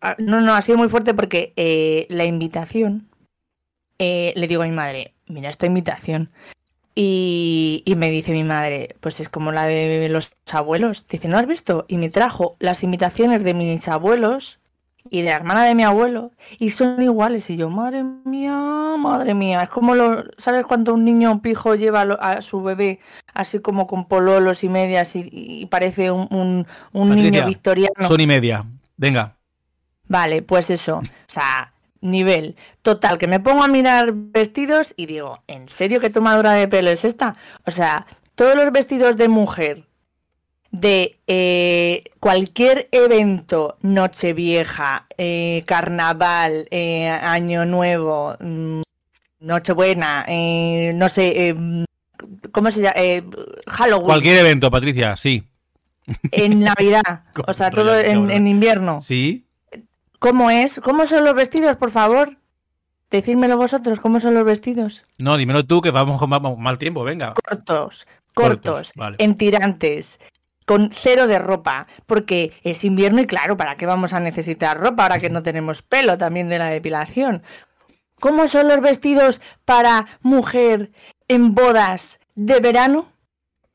[0.00, 3.08] Ah, No, no, ha sido muy fuerte porque eh, la invitación,
[3.98, 6.30] eh, le digo a mi madre, mira esta invitación.
[6.94, 11.06] Y, y me dice mi madre, pues es como la de los abuelos.
[11.08, 11.84] Dice, ¿no has visto?
[11.88, 14.58] Y me trajo las invitaciones de mis abuelos
[15.10, 17.48] y de la hermana de mi abuelo y son iguales.
[17.50, 18.54] Y yo, madre mía,
[18.98, 19.62] madre mía.
[19.62, 23.00] Es como lo, ¿sabes cuando un niño pijo lleva a su bebé
[23.34, 28.06] así como con pololos y medias y, y parece un, un- un Patricia, niño victoriano?
[28.06, 28.64] Son y media.
[28.96, 29.38] Venga.
[30.08, 30.98] Vale, pues eso.
[30.98, 31.02] O
[31.32, 31.72] sea,
[32.02, 32.56] nivel.
[32.82, 36.90] Total, que me pongo a mirar vestidos y digo, ¿en serio qué tomadura de pelo
[36.90, 37.36] es esta?
[37.66, 39.86] O sea, todos los vestidos de mujer
[40.70, 48.82] de eh, cualquier evento, Nochevieja, eh, Carnaval, eh, Año Nuevo, mm,
[49.40, 51.54] Nochebuena, eh, no sé,
[52.52, 52.94] ¿cómo se llama?
[52.96, 53.22] Eh,
[53.66, 55.44] Halloween, Cualquier evento, Patricia, sí.
[56.30, 59.00] en Navidad, o sea, todo en, en invierno.
[59.02, 59.46] Sí.
[60.22, 60.78] ¿Cómo es?
[60.78, 62.36] ¿Cómo son los vestidos, por favor?
[63.10, 65.02] Decídmelo vosotros, ¿cómo son los vestidos?
[65.18, 66.30] No, dímelo tú, que vamos con
[66.62, 67.34] mal tiempo, venga.
[67.34, 69.16] Cortos, Cortos, cortos, vale.
[69.18, 70.20] en tirantes,
[70.64, 75.02] con cero de ropa, porque es invierno y claro, ¿para qué vamos a necesitar ropa
[75.02, 77.42] ahora que no tenemos pelo también de la depilación?
[78.20, 80.92] ¿Cómo son los vestidos para mujer
[81.26, 83.08] en bodas de verano?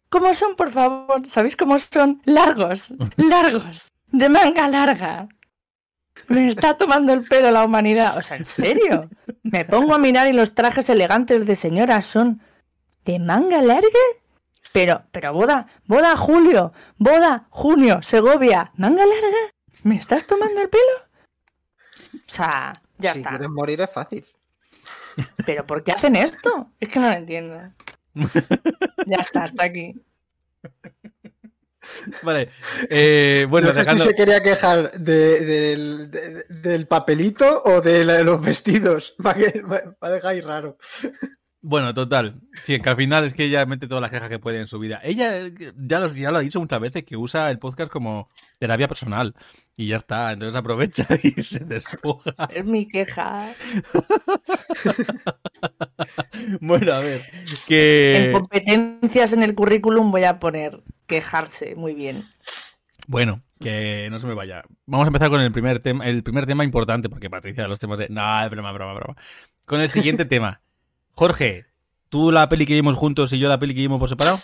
[0.07, 1.29] ¿Cómo son, por favor?
[1.29, 2.21] ¿Sabéis cómo son?
[2.23, 5.27] Largos, largos, de manga larga.
[6.27, 8.17] Me está tomando el pelo la humanidad.
[8.17, 9.09] O sea, ¿en serio?
[9.43, 12.41] Me pongo a mirar y los trajes elegantes de señora son
[13.05, 13.87] de manga larga.
[14.73, 19.53] Pero, pero boda, boda julio, boda junio, Segovia, manga larga.
[19.83, 20.83] ¿Me estás tomando el pelo?
[22.15, 23.29] O sea, ya si está.
[23.31, 24.25] quieres morir es fácil.
[25.45, 26.71] ¿Pero por qué hacen esto?
[26.79, 27.59] Es que no lo entiendo.
[29.05, 29.95] Ya está, hasta aquí.
[32.23, 32.49] Vale.
[32.89, 38.05] eh, bueno, no sé si se quería quejar de- del, de- del papelito o de
[38.05, 39.15] la- los vestidos.
[39.25, 39.31] Va
[40.01, 40.77] a dejar ahí raro.
[41.59, 42.39] Bueno, total.
[42.63, 44.79] Sí, que al final es que ella mete todas las quejas que puede en su
[44.79, 45.01] vida.
[45.03, 48.87] Ella ya, los- ya lo ha dicho muchas veces, que usa el podcast como terapia
[48.87, 49.33] personal.
[49.75, 50.31] Y ya está.
[50.31, 52.31] Entonces aprovecha y se despoja.
[52.53, 53.53] Es mi queja.
[56.61, 57.21] Bueno, a ver.
[57.33, 58.29] En Que.
[58.33, 61.75] competencias en el currículum voy a poner quejarse.
[61.75, 62.29] Muy bien.
[63.07, 64.63] Bueno, que no se me vaya.
[64.85, 67.97] Vamos a empezar con el primer tema, el primer tema importante, porque Patricia, los temas
[67.99, 68.09] de.
[68.09, 69.15] No, es broma, broma, broma.
[69.65, 70.61] Con el siguiente tema.
[71.13, 71.65] Jorge,
[72.09, 74.39] ¿tú la peli que vimos juntos y yo la peli que vimos por separado?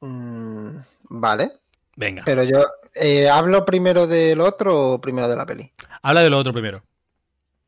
[0.00, 1.52] Mm, vale.
[1.96, 5.72] Venga, Pero yo, eh, ¿hablo primero del otro o primero de la peli?
[6.02, 6.82] habla de lo otro primero.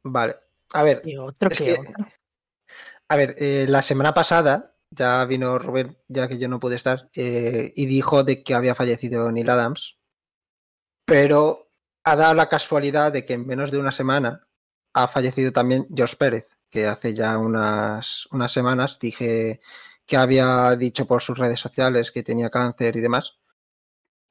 [0.05, 0.37] Vale.
[0.73, 2.07] A ver, Y otro Es que que- otro.
[3.09, 7.11] A ver, eh, la semana pasada ya vino Rubén, ya que yo no pude estar,
[7.15, 9.99] eh, y dijo de que había fallecido Neil Adams,
[11.05, 11.71] pero
[12.05, 14.47] ha dado la casualidad de que en menos de una semana
[14.95, 19.61] ha fallecido también George Pérez, que hace ya unas, unas semanas dije
[20.07, 23.39] que había dicho por sus redes sociales que tenía cáncer y demás.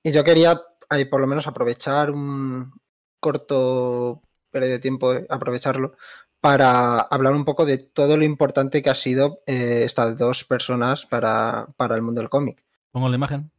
[0.04, 2.74] Y yo quería ahí por lo menos aprovechar un
[3.20, 4.22] corto
[4.52, 5.96] periodo de tiempo, aprovecharlo
[6.40, 11.06] para hablar un poco de todo lo importante que ha sido eh, estas dos personas
[11.06, 12.64] para, para el mundo del cómic.
[12.92, 13.52] Pongo la imagen.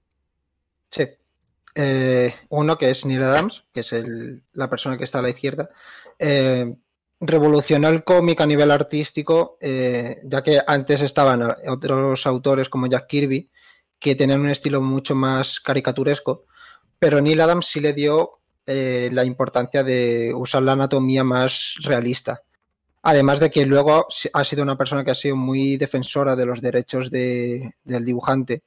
[0.91, 1.07] Sí.
[1.75, 5.31] Eh, uno que es Neil Adams, que es el- la persona que está a la
[5.31, 5.71] izquierda,
[6.19, 6.75] eh,
[7.21, 13.07] revolucionó el cómic a nivel artístico, eh, ya que antes estaban otros autores como Jack
[13.07, 13.49] Kirby,
[14.01, 16.47] que tenían un estilo mucho más caricaturesco,
[16.99, 22.43] pero Neil Adams sí le dio eh, la importancia de usar la anatomía más realista.
[23.03, 26.61] Además de que luego ha sido una persona que ha sido muy defensora de los
[26.61, 28.63] derechos de- del dibujante,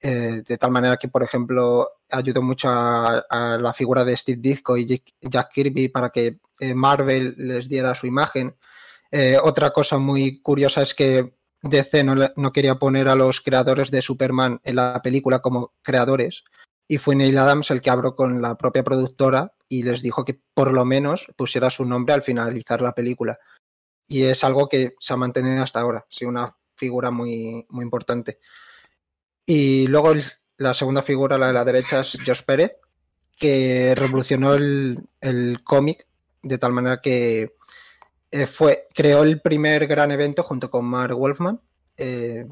[0.00, 4.76] eh, de tal manera que, por ejemplo, ayudó mucho a, la figura de Steve Ditko
[4.78, 4.86] y
[5.20, 8.54] Jack- Kirby para que eh, Marvel les diera su imagen.
[9.42, 14.60] Otra cosa muy curiosa es que DC no quería poner a los creadores de Superman
[14.62, 16.44] en la película como creadores
[16.88, 20.40] y fue Neil Adams el que habló con la propia productora y les dijo que
[20.54, 23.38] por lo menos pusiera su nombre al finalizar la película.
[24.06, 28.40] Y es algo que se ha mantenido hasta ahora, sí, una figura muy, muy importante.
[29.44, 30.14] Y luego
[30.56, 32.72] la segunda figura, la de la derecha, es Josh Pérez,
[33.36, 36.06] que revolucionó el, el cómic
[36.42, 37.54] de tal manera que
[38.30, 41.60] eh, fue, creó el primer gran evento junto con Mark Wolfman,
[41.96, 42.46] eh,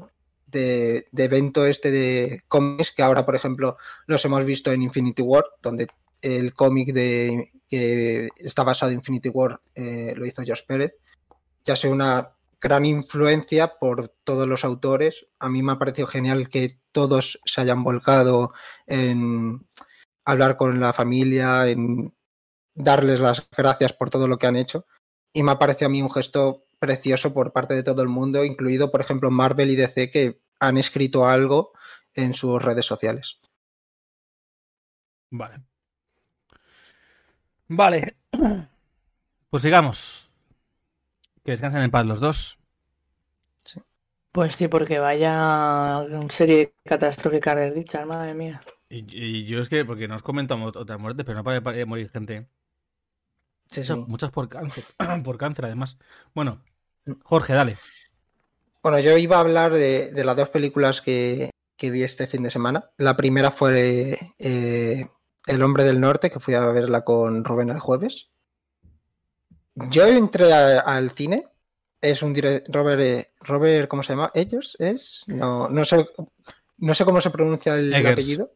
[0.47, 5.45] de, evento este de cómics que ahora, por ejemplo, los hemos visto en Infinity War,
[5.61, 5.87] donde
[6.21, 10.95] el cómic de que está basado en Infinity War eh, lo hizo Josh Pérez.
[11.65, 12.31] Ya sea una
[12.61, 15.27] gran influencia por todos los autores.
[15.39, 18.53] A mí me ha parecido genial que todos se hayan volcado
[18.87, 19.67] en
[20.25, 22.13] hablar con la familia, en
[22.73, 24.85] darles las gracias por todo lo que han hecho.
[25.33, 28.43] Y me ha parecido a mí un gesto precioso por parte de todo el mundo,
[28.43, 31.71] incluido, por ejemplo, Marvel y DC, que han escrito algo
[32.13, 33.39] en sus redes sociales.
[35.29, 35.61] Vale.
[37.67, 38.15] Vale.
[39.49, 40.31] Pues sigamos.
[41.43, 42.57] Que descansen en paz los dos.
[44.31, 48.61] Pues sí, porque vaya serie catastrófica desdichas, madre mía.
[48.89, 52.09] Y, y yo es que, porque nos comentamos otras muertes, pero no para de morir
[52.09, 52.47] gente.
[53.69, 54.05] Sí, Muchas, sí.
[54.07, 54.83] muchas por cáncer.
[55.23, 55.97] por cáncer, además.
[56.33, 56.61] Bueno,
[57.23, 57.77] Jorge, dale.
[58.83, 62.43] Bueno, yo iba a hablar de, de las dos películas que, que vi este fin
[62.43, 62.89] de semana.
[62.97, 65.07] La primera fue eh,
[65.45, 68.29] El hombre del norte, que fui a verla con Rubén el jueves.
[69.75, 71.47] Yo entré a- al cine.
[72.01, 74.31] Es un dire- Robert, eh, Robert, ¿cómo se llama?
[74.33, 74.75] ¿Ellos?
[74.79, 75.23] ¿Es?
[75.27, 76.07] No, no sé,
[76.77, 78.13] no sé cómo se pronuncia el, Eggers.
[78.13, 78.51] apellido.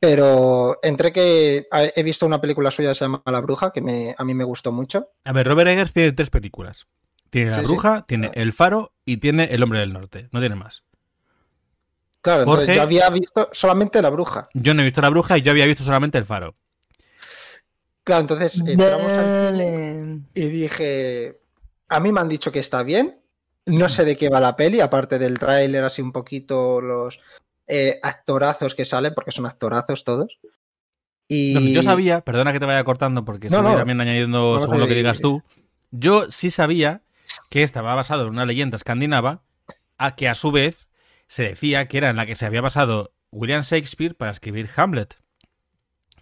[0.00, 4.14] Pero entré que he visto una película suya que se llama La Bruja, que me,
[4.16, 5.10] a mí me gustó mucho.
[5.24, 6.86] A ver, Robert Eggers tiene tres películas.
[7.30, 7.66] Tiene La Sí, sí.
[7.66, 8.30] Bruja, tiene.
[8.34, 10.28] El Faro y tiene El Hombre del Norte.
[10.32, 10.84] No tiene más.
[12.20, 14.44] Claro, entonces yo había visto solamente La Bruja.
[14.54, 16.54] Yo no he visto La Bruja y yo había visto solamente El Faro.
[18.04, 21.40] Claro, entonces entramos al y dije,
[21.88, 23.20] A mí me han dicho que está bien.
[23.66, 27.20] No sé de qué va la peli, aparte del tráiler, así un poquito los
[27.68, 30.38] eh, actorazos que salen, porque son actorazos todos.
[31.28, 31.72] Y...
[31.72, 33.78] Yo sabía, perdona que te vaya cortando, porque No, estoy no.
[33.78, 35.42] también añadiendo según lo que digas tú.
[35.90, 37.02] Yo sí sabía
[37.50, 39.42] que estaba basado en una leyenda escandinava,
[39.98, 40.88] a que a su vez
[41.26, 45.18] se decía que era en la que se había basado William Shakespeare para escribir Hamlet.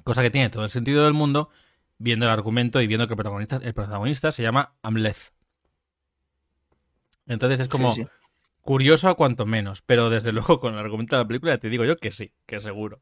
[0.02, 1.50] Cosa que tiene todo el sentido del mundo,
[1.98, 5.16] viendo el argumento y viendo que el protagonista, el protagonista se llama Hamlet.
[7.26, 8.08] Entonces es como Sí, sí.
[8.66, 11.84] Curioso a cuanto menos, pero desde luego con el argumento de la película te digo
[11.86, 13.00] yo que sí, que seguro.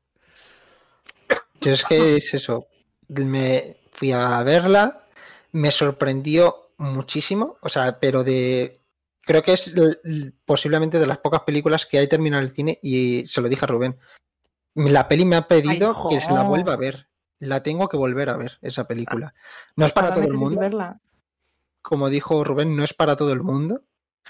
[1.60, 2.68] Yo es que es eso.
[3.08, 5.06] Me fui a verla,
[5.50, 8.80] me sorprendió muchísimo, o sea, pero de.
[9.26, 9.74] Creo que es
[10.44, 13.68] posiblemente de las pocas películas que hay terminado el cine y se lo dije a
[13.68, 13.98] Rubén.
[14.74, 17.08] La peli me ha pedido Ay, que se la vuelva a ver.
[17.38, 19.34] La tengo que volver a ver, esa película.
[19.76, 21.00] No es para todo el mundo, verla.
[21.80, 23.82] como dijo Rubén, no es para todo el mundo.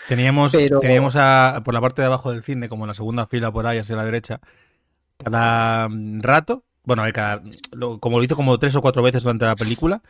[0.09, 3.27] Teníamos, Pero- teníamos a- por la parte de abajo del cine, como en la segunda
[3.27, 4.41] fila por ahí, hacia la derecha,
[5.23, 7.43] cada mm, rato, bueno, cada,
[7.73, 10.03] lo- como lo hizo como tres o cuatro veces durante la película,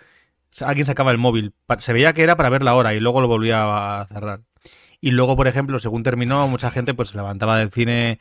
[0.62, 1.54] alguien sacaba el móvil.
[1.78, 4.40] Se veía que era para ver la hora y luego lo volvía a cerrar.
[5.00, 8.20] Y luego, por ejemplo, según terminó, mucha gente pues se levantaba del cine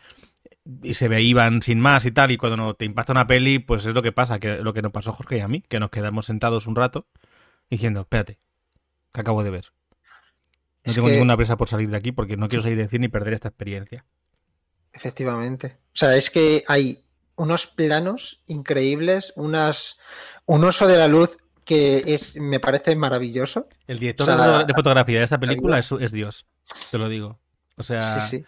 [0.81, 2.31] y se veían sin más y tal.
[2.31, 4.81] Y cuando no te impacta una peli, pues es lo que pasa, que lo que
[4.81, 7.07] nos pasó a Jorge y a mí, que nos quedamos sentados un rato
[7.69, 8.39] diciendo, espérate,
[9.13, 9.65] que acabo de ver.
[10.85, 12.89] No Es tengo que- ninguna presa por salir de aquí porque no quiero salir del
[12.89, 14.05] cine y perder esta experiencia.
[14.91, 15.77] Efectivamente.
[15.87, 17.03] O sea, es que hay
[17.35, 19.97] unos planos increíbles, unas,
[20.45, 23.67] un uso de la luz que es, me parece maravilloso.
[23.87, 26.45] El director O sea, de foto- de fotografía de esta película es, es Dios,
[26.91, 27.39] te lo digo.
[27.77, 28.45] O sea, Sí, sí.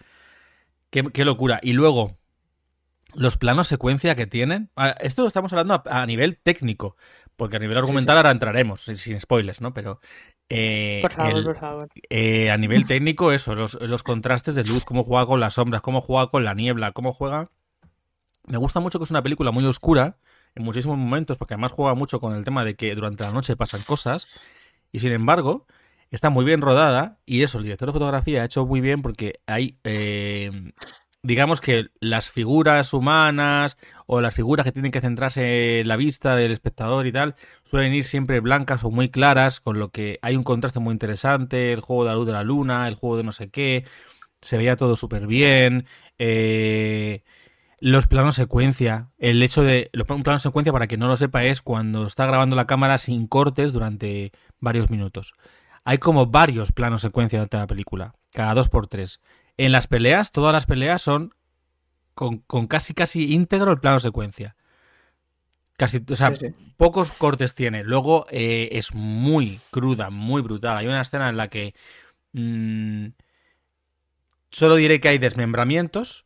[0.92, 1.60] Qué, qué locura.
[1.64, 2.18] Y luego,
[3.16, 4.70] los planos secuencia que tienen.
[5.00, 6.96] Esto estamos hablando a, a nivel técnico,
[7.38, 9.74] porque a nivel argumental ahora entraremos, sin, sin spoilers, ¿no?
[9.74, 10.00] Pero
[10.50, 11.90] eh, Por favor, el- por favor.
[12.10, 15.82] eh, a nivel técnico, eso, los, los contrastes de luz, cómo juega con las sombras,
[15.82, 17.50] cómo juega con la niebla, cómo juega.
[18.48, 20.18] Me gusta mucho que es una película muy oscura
[20.54, 23.56] en muchísimos momentos, porque además juega mucho con el tema de que durante la noche
[23.56, 24.28] pasan cosas,
[24.92, 25.66] y sin embargo,
[26.12, 29.40] está muy bien rodada, y eso, el director de fotografía ha hecho muy bien porque
[29.48, 29.78] hay.
[29.84, 30.72] eh,
[31.24, 36.36] digamos que las figuras humanas o las figuras que tienen que centrarse en la vista
[36.36, 40.36] del espectador y tal suelen ir siempre blancas o muy claras, con lo que hay
[40.36, 43.24] un contraste muy interesante, el juego de la luz de la luna, el juego de
[43.24, 43.86] no sé qué,
[44.42, 45.88] se veía todo súper bien,
[46.20, 47.24] eh,
[47.80, 51.62] los planos secuencia, el hecho de, un plano secuencia para que no lo sepa es
[51.62, 55.34] cuando está grabando la cámara sin cortes durante varios minutos.
[55.84, 59.20] Hay como varios planos secuencia durante la película, cada dos por tres.
[59.58, 61.36] En las peleas, todas las peleas son
[62.16, 64.56] con, con casi casi íntegro el plano secuencia.
[65.78, 66.56] Casi, o sea, Sí, sí.
[66.78, 67.84] pocos cortes tiene.
[67.84, 70.78] Luego eh, es muy cruda, muy brutal.
[70.78, 71.76] Hay una escena en la que
[72.34, 73.08] mm,
[74.52, 76.26] solo diré que hay desmembramientos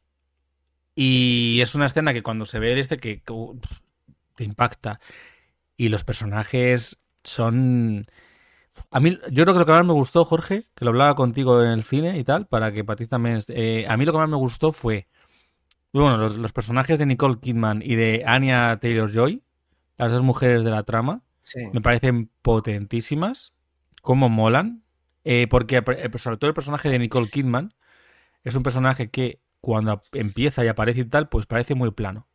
[0.95, 3.59] y es una escena que cuando se ve este que, que, uh,
[4.35, 4.99] te impacta
[5.77, 8.07] y los personajes son
[8.91, 11.61] a mí yo creo que lo que más me gustó Jorge que lo hablaba contigo
[11.63, 14.17] en el cine y tal para que para ti también eh, a mí lo que
[14.19, 15.07] más me gustó fue
[15.93, 19.43] bueno los, los personajes de Nicole Kidman y de Anya Taylor Joy
[19.97, 21.59] las dos mujeres de la trama Sí.
[21.73, 23.53] me parecen potentísimas.
[24.03, 24.83] Cómo molan.
[25.23, 27.73] Eh, porque eh, sobre todo el personaje de Nicole Kidman
[28.43, 32.27] es un personaje que cuando empieza y aparece y tal, pues parece muy plano.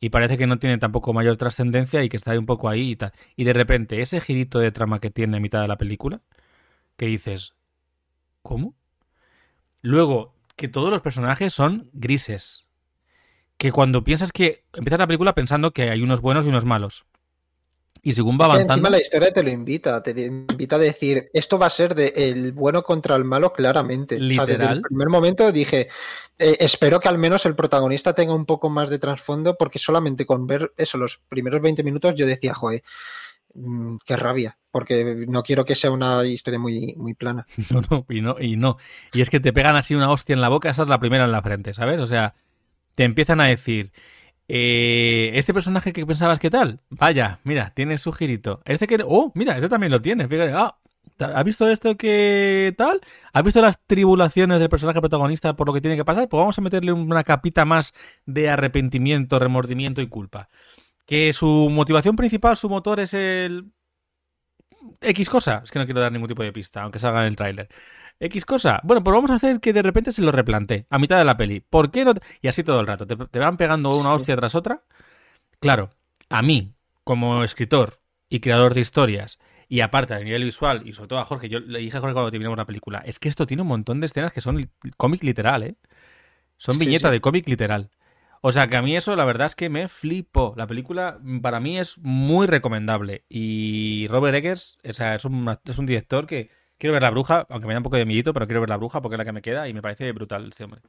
[0.00, 2.92] Y parece que no tiene tampoco mayor trascendencia y que está ahí un poco ahí
[2.92, 3.12] y tal.
[3.36, 6.22] Y de repente, ese girito de trama que tiene en mitad de la película,
[6.96, 7.52] que dices,
[8.42, 8.74] ¿cómo?
[9.82, 12.66] Luego, que todos los personajes son grises.
[13.58, 14.64] Que cuando piensas que.
[14.74, 17.06] Empiezas la película pensando que hay unos buenos y unos malos.
[18.02, 18.74] Y según va avanzando.
[18.74, 22.12] encima la historia te lo invita, te invita a decir, esto va a ser de
[22.14, 24.16] el bueno contra el malo claramente.
[24.16, 24.76] O sea, desde Literal.
[24.76, 25.88] el primer momento dije,
[26.38, 30.24] eh, espero que al menos el protagonista tenga un poco más de trasfondo, porque solamente
[30.24, 32.84] con ver eso, los primeros 20 minutos, yo decía, joder,
[33.56, 37.46] mm, qué rabia, porque no quiero que sea una historia muy, muy plana.
[37.70, 38.76] No, no, y no, y no.
[39.12, 41.24] Y es que te pegan así una hostia en la boca, esa es la primera
[41.24, 42.00] en la frente, ¿sabes?
[42.00, 42.34] O sea,
[42.94, 43.92] te empiezan a decir,
[44.48, 48.62] eh, este personaje que pensabas que tal, vaya, mira, tiene su girito.
[48.64, 50.76] Este que, oh, mira, este también lo tiene, fíjate, ah,
[51.18, 53.00] ¿has visto esto que tal?
[53.32, 56.28] ¿Has visto las tribulaciones del personaje protagonista por lo que tiene que pasar?
[56.28, 57.94] Pues vamos a meterle una capita más
[58.24, 60.48] de arrepentimiento, remordimiento y culpa.
[61.06, 63.72] Que su motivación principal, su motor es el
[65.00, 65.62] X cosa.
[65.64, 67.68] Es que no quiero dar ningún tipo de pista, aunque salga en el tráiler.
[68.20, 68.80] X cosa.
[68.82, 71.36] Bueno, pues vamos a hacer que de repente se lo replante a mitad de la
[71.36, 71.60] peli.
[71.60, 72.14] ¿Por qué no?
[72.40, 73.06] Y así todo el rato.
[73.06, 74.82] Te, te van pegando una hostia tras otra.
[75.60, 75.90] Claro,
[76.30, 77.94] a mí, como escritor
[78.28, 79.38] y creador de historias,
[79.68, 82.14] Y aparte, a nivel visual, y sobre todo a Jorge, yo le dije a Jorge
[82.14, 85.24] cuando terminamos la película, es que esto tiene un montón de escenas que son cómic
[85.24, 85.76] literal, ¿eh?
[86.58, 87.12] Son Sí, viñeta sí.
[87.12, 87.90] de cómic literal.
[88.48, 90.54] O sea, que a mí eso la verdad es que me flipó.
[90.56, 93.24] La película mm, para mí es muy recomendable.
[93.28, 97.44] Y Robert Eggers, o sea, es un, es un director que quiero ver La Bruja,
[97.50, 99.24] aunque me da un poco de miedito, pero quiero ver La Bruja porque es la
[99.24, 100.80] que me queda y me parece brutal este hombre.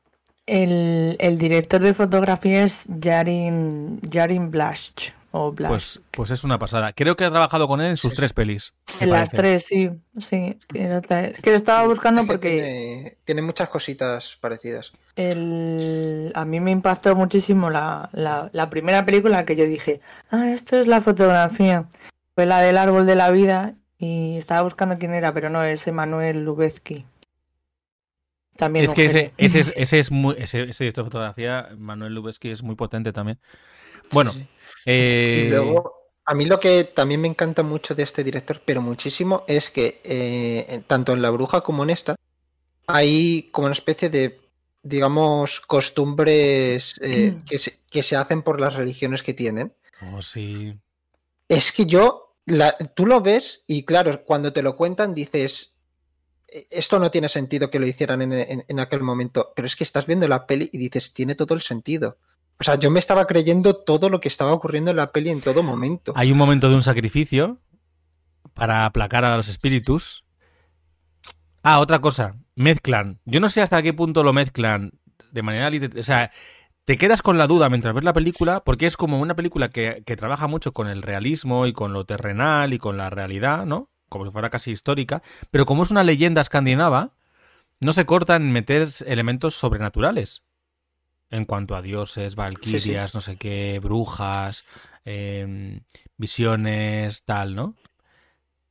[0.46, 5.14] El, el director de fotografía es Jarin, Jarin Blasch.
[5.40, 5.54] O.
[5.54, 6.94] Pues, pues es una pasada.
[6.94, 8.74] Creo que ha trabajado con él en sus Sí, tres pelis.
[9.00, 9.38] en las parece.
[9.38, 9.92] tres, sí.
[10.20, 14.92] Sí, Es que lo estaba buscando Es que porque tiene, tiene muchas cositas parecidas.
[15.16, 20.50] el, a mí me impactó muchísimo la, la, la primera película que yo dije, ah,
[20.50, 21.88] esto es la fotografía.
[22.36, 25.88] Fue la del árbol de la vida y estaba buscando quién era, pero no, es
[25.88, 27.06] Emanuel Lubezki.
[28.56, 30.36] También Es que ese, ese, es, ese es muy.
[30.38, 33.40] Ese, ese director de fotografía, Manuel Lubezki, es muy potente también.
[34.12, 34.48] Bueno, Sí, sí.
[34.88, 35.94] Eh, Y luego,
[36.26, 40.02] a mí lo que también me encanta mucho de este director, pero muchísimo, es que
[40.04, 42.16] eh, tanto en La Bruja como en esta,
[42.88, 44.40] hay como una especie de,
[44.84, 47.42] digamos, costumbres eh, Mm.
[47.46, 49.74] que, se, que se hacen por las religiones que tienen.
[50.14, 50.74] oh, sí.
[51.50, 55.76] Es que yo, la- tú lo ves y claro, cuando te lo cuentan dices,
[56.48, 59.76] "E- esto no tiene sentido que lo hicieran en, en- en aquel momento, pero es
[59.76, 62.18] que estás viendo la peli y dices, tiene todo el sentido.
[62.60, 65.42] O sea, yo me estaba creyendo todo lo que estaba ocurriendo en la peli en
[65.42, 66.14] todo momento.
[66.16, 67.60] Hay un momento de un sacrificio
[68.54, 70.26] para aplacar a los espíritus.
[71.62, 72.36] Ah, otra cosa.
[72.56, 73.20] Mezclan.
[73.26, 74.94] Yo no sé hasta qué punto lo mezclan
[75.32, 76.00] de manera literal.
[76.00, 76.32] O sea,
[76.86, 80.02] te quedas con la duda mientras ves la película, porque es como una película que,
[80.06, 83.92] que trabaja mucho con el realismo y con lo terrenal y con la realidad, ¿no?
[84.10, 85.22] Como si fuera casi histórica.
[85.52, 87.12] Pero como es una leyenda escandinava,
[87.82, 90.44] no se cortan en meter elementos sobrenaturales.
[91.30, 94.64] En cuanto a dioses, valquirias, no sé qué, brujas,
[95.04, 95.82] em,
[96.16, 97.76] visiones, tal, ¿no?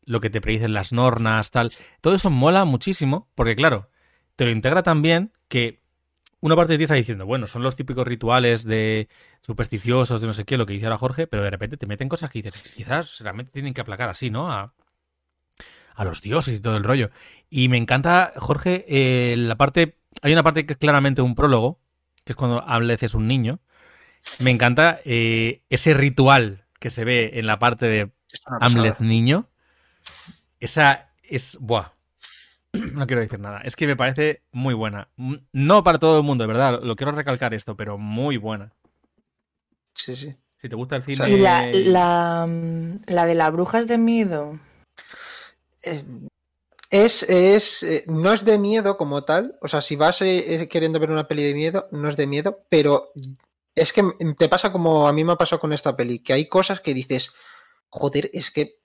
[0.02, 1.72] Lo que te predicen las nornas, tal.
[2.00, 3.90] Todo eso mola muchísimo, porque claro,
[4.36, 5.80] te lo integra también que
[6.40, 9.08] una parte de ti está diciendo, bueno, son los típicos rituales de
[9.42, 12.08] supersticiosos, de no sé qué, lo que dice ahora Jorge, pero de repente te meten
[12.08, 14.52] cosas que dices, quizás realmente tienen que aplacar así, ¿no?
[14.52, 14.74] A,
[15.96, 17.10] a los dioses y todo el rollo.
[17.48, 19.98] Y me encanta, Jorge, eh, la parte.
[20.22, 21.80] Hay una parte que es claramente un prólogo,
[22.26, 23.60] que es cuando Hamlet es un niño.
[24.40, 28.10] Me encanta eh, ese ritual que se ve en la parte de
[28.60, 29.48] Hamlet niño.
[30.58, 31.56] Esa es.
[31.60, 31.92] Buah.
[32.92, 33.60] No quiero decir nada.
[33.60, 35.08] Es que me parece muy buena.
[35.16, 36.80] M- No para todo el mundo, de verdad.
[36.82, 38.72] Lo quiero recalcar esto, pero muy buena.
[39.94, 40.34] Sí, sí.
[40.60, 41.16] Si te gusta el cine.
[41.18, 44.58] sea, Y la, la, mm, la de las brujas de miedo.
[45.82, 46.04] Es,
[46.90, 49.58] es, es, eh, no es de miedo como tal.
[49.62, 52.26] O sea, si vas eh, eh, queriendo ver una peli de miedo, no es de
[52.26, 53.12] miedo, pero
[53.74, 54.02] es que
[54.38, 56.94] te pasa como a mí me ha pasado con esta peli, que hay cosas que
[56.94, 57.32] dices,
[57.88, 58.78] joder, es que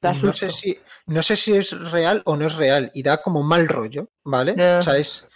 [0.00, 3.20] Da no sé si, no sé si es real o no es real, y da
[3.22, 4.52] como mal rollo, ¿vale?
[4.78, 5.26] O sea, es,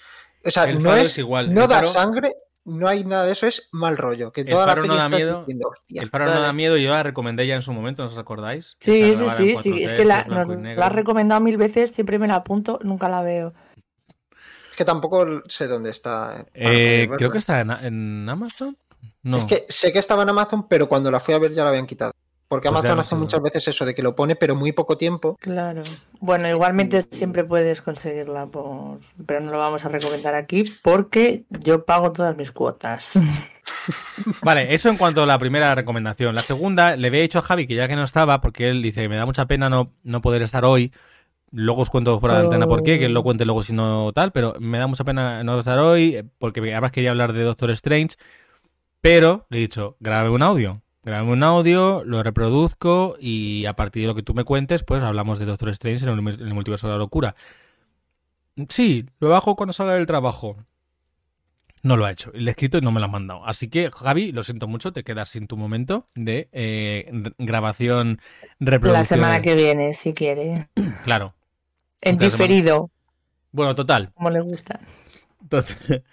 [0.44, 3.24] o sea, El no es, es igual, no el da faro- sangre, no hay nada
[3.24, 4.32] de eso, es mal rollo.
[4.32, 5.44] Que El toda la faro no da miedo.
[5.88, 8.76] El faro no da miedo, yo la recomendé ya en su momento, ¿no os acordáis?
[8.80, 9.72] Sí, sí, sí, sí.
[9.72, 13.08] 4:3, Es que la, nos la has recomendado mil veces, siempre me la apunto, nunca
[13.08, 13.52] la veo.
[14.70, 16.46] Es que tampoco sé dónde está.
[16.54, 18.76] Eh, poder creo que está en, en Amazon.
[19.22, 19.38] No.
[19.38, 21.70] Es que sé que estaba en Amazon, pero cuando la fui a ver ya la
[21.70, 22.12] habían quitado.
[22.52, 24.98] Porque Pues Amazon no hace muchas veces eso de que lo pone, pero muy poco
[24.98, 25.38] tiempo.
[25.40, 25.84] Claro.
[26.20, 28.98] Bueno, igualmente siempre puedes conseguirla, por...
[29.24, 33.14] pero no lo vamos a recomendar aquí porque yo pago todas mis cuotas.
[34.42, 36.34] Vale, eso en cuanto a la primera recomendación.
[36.34, 39.08] La segunda, le había dicho a Javi que ya que no estaba, porque él dice,
[39.08, 40.92] me da mucha pena no, no poder estar hoy.
[41.52, 43.72] Luego os cuento fuera de la antena por qué, que él lo cuente luego si
[43.72, 47.32] no tal, pero me da mucha pena no estar hoy, eh, porque además quería hablar
[47.32, 48.16] de Doctor Strange.
[49.00, 50.81] Pero le he dicho, grábame un audio.
[51.04, 55.02] Grábame un audio, lo reproduzco y a partir de lo que tú me cuentes, pues
[55.02, 57.34] hablamos de Doctor Strange en el, el multiverso de la locura.
[58.68, 60.56] Sí, lo bajo cuando salga del trabajo.
[61.82, 62.30] No lo ha hecho.
[62.34, 63.44] Le he escrito y no me lo ha mandado.
[63.44, 68.20] Así que, Javi, lo siento mucho, te quedas sin tu momento de eh, grabación,
[68.60, 68.92] reproducción.
[69.00, 70.68] La semana que viene, si quiere.
[71.04, 71.34] Claro.
[72.00, 72.30] En semana.
[72.32, 72.90] diferido,
[73.50, 74.12] Bueno, total.
[74.14, 74.78] como le gusta.
[75.48, 76.04] Total,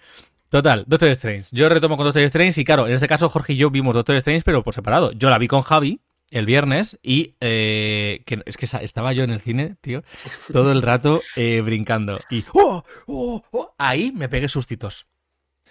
[0.50, 1.48] total, Doctor Strange.
[1.52, 4.16] Yo retomo con Doctor Strange y claro, en este caso Jorge y yo vimos Doctor
[4.16, 5.12] Strange, pero por separado.
[5.12, 9.30] Yo la vi con Javi el viernes y eh, que es que estaba yo en
[9.30, 10.04] el cine, tío,
[10.52, 12.20] todo el rato eh, brincando.
[12.30, 12.84] Y ¡oh!
[13.06, 13.42] ¡oh!
[13.50, 13.74] ¡oh!
[13.78, 15.06] ahí me pegué sustitos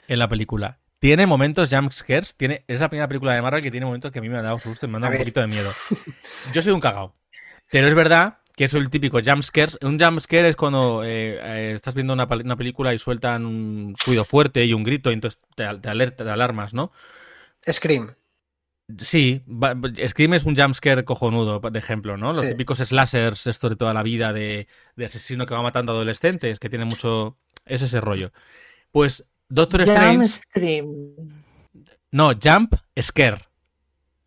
[0.07, 0.79] en la película.
[0.99, 4.21] Tiene momentos jumpscares, tiene, es la primera película de Marvel que tiene momentos que a
[4.21, 5.71] mí me han dado susto y me han A dado un poquito de miedo.
[6.53, 7.15] Yo soy un cagao.
[7.71, 9.71] Pero es verdad que es el típico jumpscare.
[9.83, 14.65] Un jumpscare es cuando eh, eh, estás viendo una, película y sueltan un ruido fuerte
[14.65, 16.91] y un grito y entonces te, al- te alerta, te alarmas, ¿no?
[17.71, 18.15] Scream.
[18.97, 19.45] Sí,
[20.05, 22.33] Scream es un jumpscare cojonudo, de ejemplo, ¿no?
[22.33, 22.51] Los Sí.
[22.51, 26.69] típicos slashers, estos de toda la vida, de, de asesino que va matando adolescentes, que
[26.69, 27.37] tiene mucho...
[27.65, 28.33] Es ese rollo.
[28.91, 30.27] Pues Doctor Jump Strange...
[30.27, 30.89] Scream.
[32.11, 33.45] No, Jump Scare.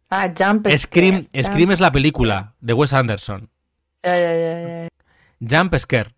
[0.08, 1.44] Ah, Jump Scream, Scare.
[1.44, 3.50] Scream es la película de Wes Anderson.
[4.02, 4.88] Ya, ya, ya, ya.
[5.58, 6.14] Jump Scare.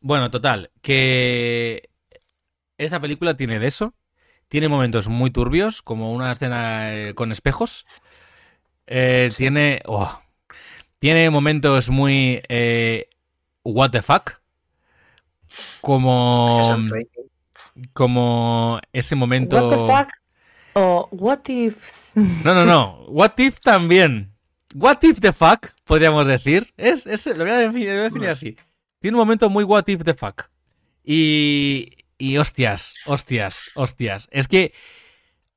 [0.00, 1.90] Bueno, total, que
[2.78, 3.94] esta película tiene de eso.
[4.48, 7.84] Tiene momentos muy turbios, como una escena eh, con espejos.
[8.86, 9.80] Eh, Tiene.
[9.86, 10.20] oh,
[11.00, 12.40] tiene momentos muy.
[12.48, 13.08] eh,
[13.64, 14.34] what the fuck.
[15.80, 16.76] Como.
[17.92, 19.56] Como ese momento.
[19.56, 20.12] What the fuck?
[20.74, 22.14] O what if.
[22.14, 23.04] No, no, no.
[23.08, 24.35] What if también.
[24.74, 26.72] What if the fuck, podríamos decir.
[26.76, 28.56] Es, es- lo voy a definir, lo voy a definir así.
[29.00, 30.44] Tiene un momento muy what if the fuck.
[31.04, 31.92] Y.
[32.18, 34.28] Y hostias, hostias, hostias.
[34.32, 34.72] Es que.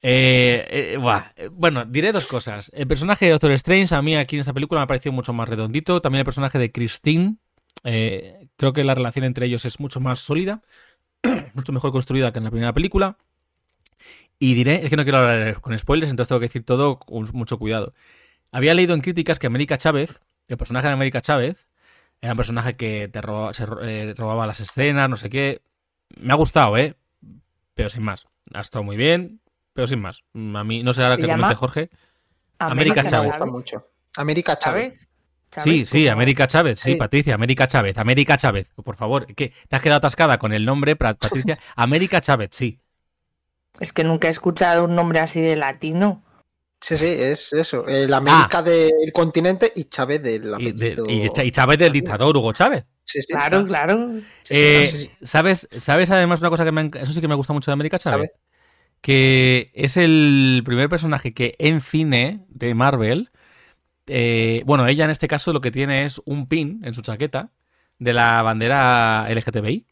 [0.02, 1.32] eh, eh, buah.
[1.52, 2.70] Bueno, diré dos cosas.
[2.74, 5.32] El personaje de Doctor Strange a mí aquí en esta película me ha parecido mucho
[5.34, 6.02] más redondito.
[6.02, 7.38] También el personaje de Christine.
[7.86, 10.62] eh, creo que la relación entre ellos es mucho más sólida.
[11.56, 13.18] mucho mejor construida que en la primera película.
[14.38, 17.28] Y diré, es que no quiero hablar con spoilers, entonces tengo que decir todo con
[17.34, 17.94] mucho cuidado.
[18.52, 21.68] Había leído en críticas que América Chávez, el personaje de América Chávez,
[22.22, 23.22] era un personaje que te
[23.54, 25.62] se eh, robaba las escenas, no sé qué.
[26.18, 26.96] Me ha gustado, ¿eh?
[27.76, 28.28] Pero sin más.
[28.54, 29.40] Ha estado muy bien,
[29.74, 30.24] pero sin más.
[30.34, 31.44] A mí, no sé ahora ¿Se que llama?
[31.44, 31.90] comente Jorge.
[32.60, 33.28] América Me Chávez.
[33.30, 33.88] gusta mucho.
[34.18, 35.08] América Chávez.
[35.64, 36.98] Sí, sí, América Chávez, sí, Sí.
[36.98, 40.96] Patricia, América Chávez, América Chávez, por favor, que te has quedado atascada con el nombre,
[40.96, 42.80] Patricia, América Chávez, sí.
[43.80, 46.22] Es que nunca he escuchado un nombre así de latino.
[46.82, 47.86] Sí, sí, es eso.
[47.88, 50.58] El América del continente y Chávez del Ah.
[50.60, 51.06] Y, de- apellido.
[51.10, 52.86] y Ch- y Chávez del dictador Hugo Chávez.
[53.04, 54.12] Sí, sí, Claro, claro.
[54.50, 55.10] Eh.
[55.24, 58.00] ¿sabes, ¿Sabes además una cosa que me, eso sí que me gusta mucho de América
[58.00, 58.32] Chávez?
[59.02, 63.32] Que es el primer personaje que en cine de Marvel,
[64.08, 67.52] eh, bueno, ella en este caso lo que tiene es un pin en su chaqueta
[67.98, 69.86] de la bandera LGTBI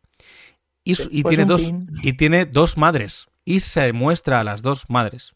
[0.84, 1.90] y, Pues tiene dos pin.
[2.04, 5.34] y tiene dos madres y se muestra a las dos madres.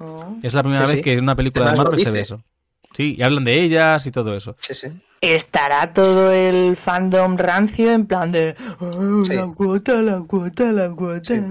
[0.00, 0.36] Oh.
[0.42, 1.02] Es la primera Sí, vez sí.
[1.04, 2.42] que en una película de Además Marvel se ve eso.
[2.94, 4.56] Sí, y hablan de ellas y todo eso.
[4.58, 4.88] Sí, sí.
[5.20, 9.34] Estará todo el fandom rancio en plan de "Oh, Sí.
[9.34, 11.34] la cuota, la cuota, la cuota.
[11.34, 11.42] Sí.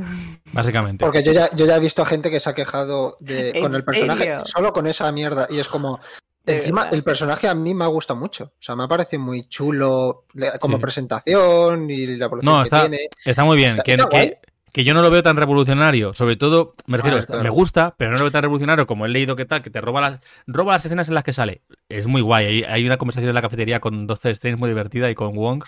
[0.52, 1.06] Básicamente.
[1.06, 3.76] Porque yo ya, yo ya he visto gente que se ha quejado de, ¿En con
[3.76, 4.46] el personaje serio?
[4.46, 5.48] solo con esa mierda.
[5.50, 6.00] Y es como.
[6.44, 6.96] De Encima, verdad.
[6.96, 8.46] el personaje a mí me ha gustado mucho.
[8.46, 10.26] O sea, me ha parecido muy chulo
[10.60, 10.82] como Sí.
[10.82, 13.00] presentación y la evolución No, que está, tiene.
[13.24, 13.72] está muy bien.
[13.72, 14.40] Está- que, que-.
[14.80, 16.14] Que yo no lo veo tan revolucionario.
[16.14, 17.44] Sobre todo, me refiero, está- claro.
[17.44, 19.82] me gusta, pero no lo veo tan revolucionario como he leído que tal, que te
[19.82, 21.64] roba las, roba las escenas en las que sale.
[21.90, 22.46] Es muy guay.
[22.46, 25.64] Hay, hay una conversación en la cafetería con Doctor Strange muy divertida y con Wong,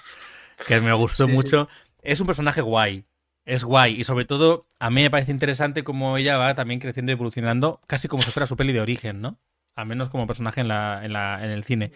[0.68, 1.36] que me gustó Sí, sí.
[1.36, 1.68] mucho.
[2.02, 3.06] Es un personaje guay.
[3.44, 4.00] Es guay.
[4.00, 7.82] Y sobre todo, a mí me parece interesante cómo ella va también creciendo y evolucionando,
[7.88, 9.40] casi como si fuera su peli de origen, ¿no?
[9.76, 11.92] Al menos como personaje en, la, en, la, en el cine.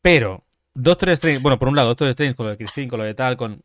[0.00, 0.44] Pero,
[0.74, 3.14] Doctor Strange, bueno, por un lado, Doctor Strange con lo de Christine, con lo de
[3.14, 3.62] tal, con.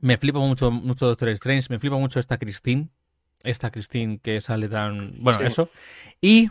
[0.00, 2.88] Me flipa mucho, mucho Doctor Strange, me flipa mucho esta Christine.
[3.42, 5.14] Esta Christine que sale tan.
[5.22, 5.46] Bueno, Sí.
[5.46, 5.70] eso.
[6.20, 6.50] Y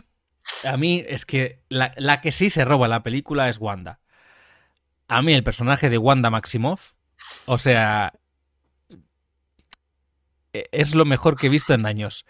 [0.64, 4.00] a mí es que la, la que sí se roba la película es Wanda.
[5.08, 6.92] A mí el personaje de Wanda Maximoff,
[7.46, 8.12] o sea.
[10.52, 12.26] e- Es lo mejor que he visto en años.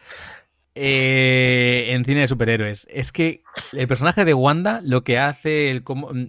[0.75, 2.87] Eh, en cine de superhéroes.
[2.91, 3.43] Es que
[3.73, 5.83] el personaje de Wanda, lo que hace, el,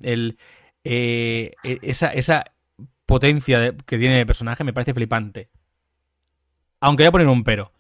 [0.04, 0.38] el,
[0.84, 2.46] eh, e- esa, esa
[3.12, 5.50] potencia de- que tiene el personaje me parece flipante.
[6.80, 7.72] Aunque voy a poner un pero.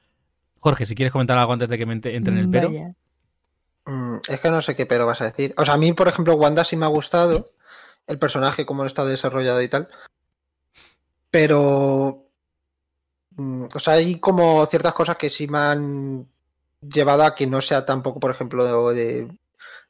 [0.59, 2.69] Jorge, si quieres comentar algo antes de que me ent- entre en el pero.
[3.85, 5.53] Mm, es que no sé qué pero vas a decir.
[5.57, 7.51] O sea, a mí, por ejemplo, Wanda sí me ha gustado.
[8.07, 9.87] El personaje, cómo está desarrollado y tal.
[11.29, 12.27] Pero.
[13.37, 16.27] mm, O sea, hay como ciertas cosas que sí me han
[16.81, 19.27] llevado a que no sea tampoco, por ejemplo, de,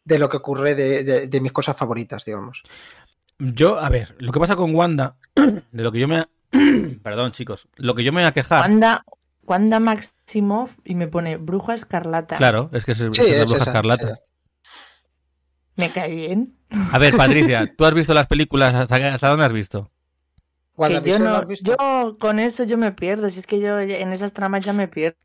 [0.04, 2.62] de lo que ocurre de, de- de mis cosas favoritas, digamos.
[3.44, 6.28] Yo, a ver, lo que pasa con Wanda, de lo que yo me.
[7.04, 7.68] Perdón, chicos.
[7.76, 8.62] Lo que yo me voy a quejar.
[8.62, 9.04] Wanda,
[9.42, 12.38] Wanda Maximoff y me pone Bruja Escarlata.
[12.38, 14.12] Claro, es que es, la bruja esa, escarlata.
[14.12, 14.20] esa.
[15.76, 16.56] Me cae bien.
[16.92, 18.76] A ver, Patricia, ¿tú has visto las películas?
[18.76, 19.86] ¿Hasta, hasta dónde has visto?
[19.86, 19.90] Que
[20.78, 21.76] yo, WandaVision, ¿lo no, visto?
[21.80, 23.28] yo con eso yo me pierdo.
[23.32, 25.16] Si es que yo en esas tramas ya me pierdo.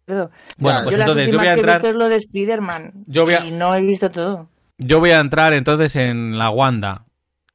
[0.57, 1.77] Bueno, pues yo las entonces yo voy a que he entrar.
[1.77, 3.05] visto es lo de Spider-Man.
[3.07, 4.49] Yo voy a- Y no he visto todo.
[4.79, 7.06] Yo voy a entrar entonces en la Wanda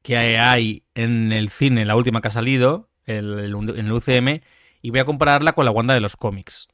[0.02, 4.42] que hay en el cine, la última que ha salido, el, el- en el UCM,
[4.80, 6.68] y voy a compararla con la Wanda de los cómics.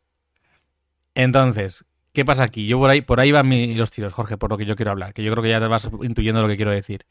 [1.14, 2.66] Entonces, ¿qué pasa aquí?
[2.66, 4.90] Yo por ahí, por ahí van mi- los tiros, Jorge, por lo que yo quiero
[4.92, 7.06] hablar, que yo creo que ya te vas intuyendo lo que quiero decir.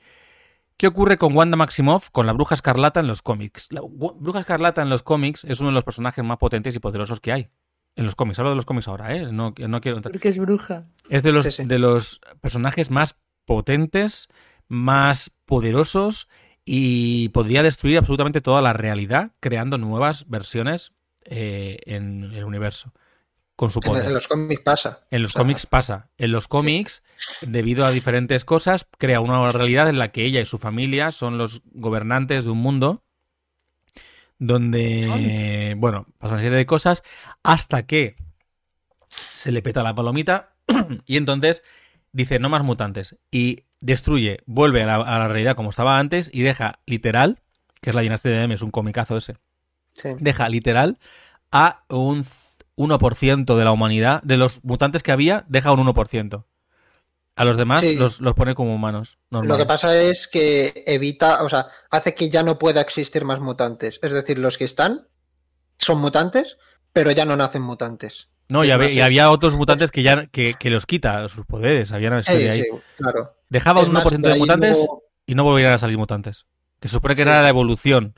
[0.78, 3.68] ¿Qué ocurre con Wanda Maximoff, con la Bruja Escarlata en los cómics?
[3.72, 7.20] La Bruja Escarlata en los cómics es uno de los personajes más potentes y poderosos
[7.20, 7.47] que hay.
[7.95, 9.32] En los cómics, hablo de los cómics ahora, ¿eh?
[9.32, 10.11] No, no quiero entrar.
[10.11, 10.86] Porque es bruja.
[11.09, 11.65] Es de los, Sí, sí.
[11.65, 14.28] de los personajes más potentes,
[14.68, 16.28] más poderosos
[16.65, 20.93] y podría destruir absolutamente toda la realidad creando nuevas versiones
[21.26, 22.93] eh, en el universo
[23.55, 24.05] con su En, poder.
[24.05, 25.07] en los cómics pasa.
[25.09, 26.09] En los O sea, cómics pasa.
[26.18, 27.03] En los cómics,
[27.41, 31.38] debido a diferentes cosas, crea una realidad en la que ella y su familia son
[31.38, 33.03] los gobernantes de un mundo
[34.39, 37.01] donde, bueno, pasa una serie de cosas
[37.41, 38.15] hasta que
[39.34, 40.55] se le peta la palomita
[41.05, 41.63] y entonces
[42.18, 46.30] dice no más mutantes y destruye, vuelve a la, a la realidad como estaba antes
[46.34, 47.39] y deja literal,
[47.80, 49.38] que es la dinastía de M, es un comicazo ese,
[49.93, 50.09] sí.
[50.20, 50.97] deja literal
[51.51, 52.26] a un
[52.76, 56.43] 1% de la humanidad, de los mutantes que había, deja un 1%.
[57.36, 57.95] A los demás Sí.
[57.95, 59.20] los, los pone como humanos.
[59.30, 63.39] Lo que pasa es que evita, o sea, hace que ya no pueda existir más
[63.39, 63.99] mutantes.
[64.01, 65.07] Es decir, los que están
[65.78, 66.57] son mutantes,
[66.93, 68.30] pero ya no nacen mutantes.
[68.49, 71.91] No, y, había, y otros mutantes que ya que, que los quita sus poderes.
[71.91, 72.61] Había una Sí, historia ahí.
[72.63, 73.33] sí, claro.
[73.49, 74.87] Dejaba un más, 1% de mutantes
[75.25, 76.45] y no volvían a salir mutantes.
[76.79, 77.29] Que supone que Sí.
[77.29, 78.13] era la evolución.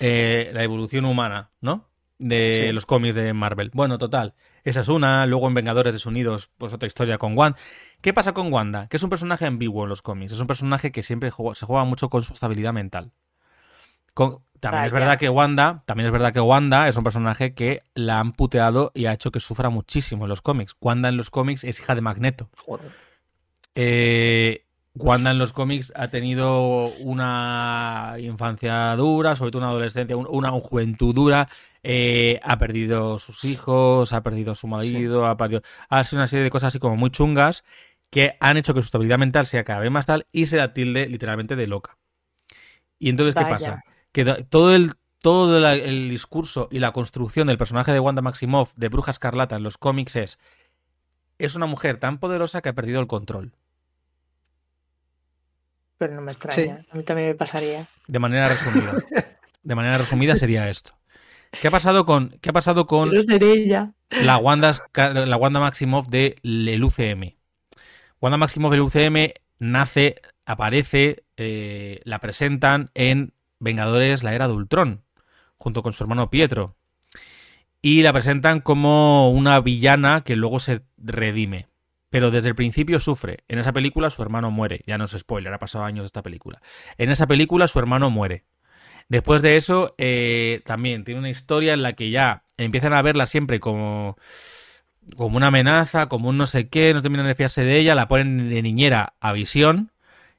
[0.00, 1.88] eh, la evolución humana, ¿no?
[2.18, 3.70] De los cómics de Marvel.
[3.72, 4.34] Bueno, total.
[4.64, 5.24] Esa es una.
[5.26, 7.56] Luego en Vengadores Desunidos, pues otra historia con Wanda.
[8.02, 8.86] ¿Qué pasa con Wanda?
[8.88, 10.32] Que es un personaje ambiguo en los cómics.
[10.32, 13.12] Es un personaje que siempre juega- se juega mucho con su estabilidad mental.
[14.14, 17.82] Con- también es verdad que Wanda, también es verdad que Wanda es un personaje que
[17.94, 20.76] la han puteado y ha hecho que sufra muchísimo en los cómics.
[20.80, 22.48] Wanda en los cómics es hija de Magneto.
[22.64, 22.90] Joder.
[23.74, 30.28] Eh, Wanda en los cómics ha tenido una infancia dura, sobre todo una adolescencia, un-
[30.30, 31.48] una, juventud dura.
[31.84, 35.62] eh, ha perdido sus hijos, ha perdido a su marido, ha perdido.
[35.88, 37.64] Ha sido una serie de cosas así como muy chungas
[38.10, 40.72] que han hecho que su estabilidad mental sea cada vez más tal y se la
[40.74, 41.96] tilde literalmente de loca.
[43.00, 43.82] Y entonces, ¿qué pasa?
[44.12, 48.72] Que todo el todo la- el discurso y la construcción del personaje de Wanda Maximoff
[48.76, 50.38] de Bruja Escarlata en los cómics es
[51.38, 53.52] es una mujer tan poderosa que ha perdido el control.
[55.98, 56.84] Pero no me extraña.
[56.90, 57.88] A mí también me pasaría.
[58.08, 58.94] De manera resumida.
[59.62, 60.92] De manera resumida sería esto.
[61.60, 63.92] ¿Qué ha pasado con, qué ha pasado con ella.
[64.10, 67.36] la Wanda, la Wanda Maximoff del UCM?
[68.20, 73.32] Wanda Maximoff del UCM nace, aparece, eh, la presentan en
[73.62, 75.04] Vengadores la Era de Ultron,
[75.56, 76.76] junto con su hermano Pietro.
[77.80, 81.68] Y la presentan como una villana que luego se redime.
[82.10, 83.44] Pero desde el principio sufre.
[83.46, 84.82] En esa película su hermano muere.
[84.86, 86.60] Ya no es spoiler, ha pasado años de esta película.
[86.98, 88.44] En esa película su hermano muere.
[89.08, 93.26] Después de eso, eh, también tiene una historia en la que ya empiezan a verla
[93.26, 94.16] siempre como,
[95.16, 98.08] como una amenaza, como un no sé qué, no terminan de fiarse de ella, la
[98.08, 99.91] ponen de niñera a Visión.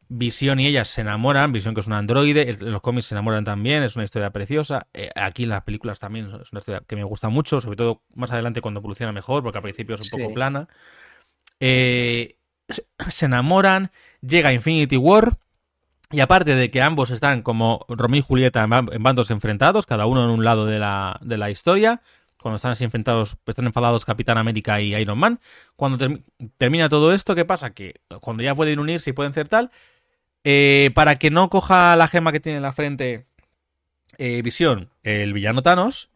[0.10, 3.44] Visión y ella se enamoran, Visión que es un androide, en los cómics se enamoran
[3.44, 4.88] también, es una historia preciosa.
[4.94, 8.02] Eh, aquí en las películas también es una historia que me gusta mucho, sobre todo
[8.14, 10.68] más adelante cuando evoluciona mejor, porque al principio es un poco plana.
[11.60, 12.38] Eh,
[13.10, 13.92] se, enamoran,
[14.22, 15.38] llega Infinity War,
[16.12, 19.86] y aparte de que ambos están como Romeo y Julieta en ba- en bandos enfrentados,
[19.86, 22.02] cada uno en un lado de la, de la historia,
[22.40, 25.40] cuando están así enfrentados, están enfadados Capitán América y Iron Man.
[25.76, 26.24] Cuando term-
[26.58, 27.74] termina todo esto, ¿qué pasa?
[27.74, 29.72] Que cuando ya pueden unirse y pueden hacer tal,
[30.44, 33.26] eh, para que no coja la gema que tiene en la frente
[34.18, 36.10] eh, Visión, el villano Thanos,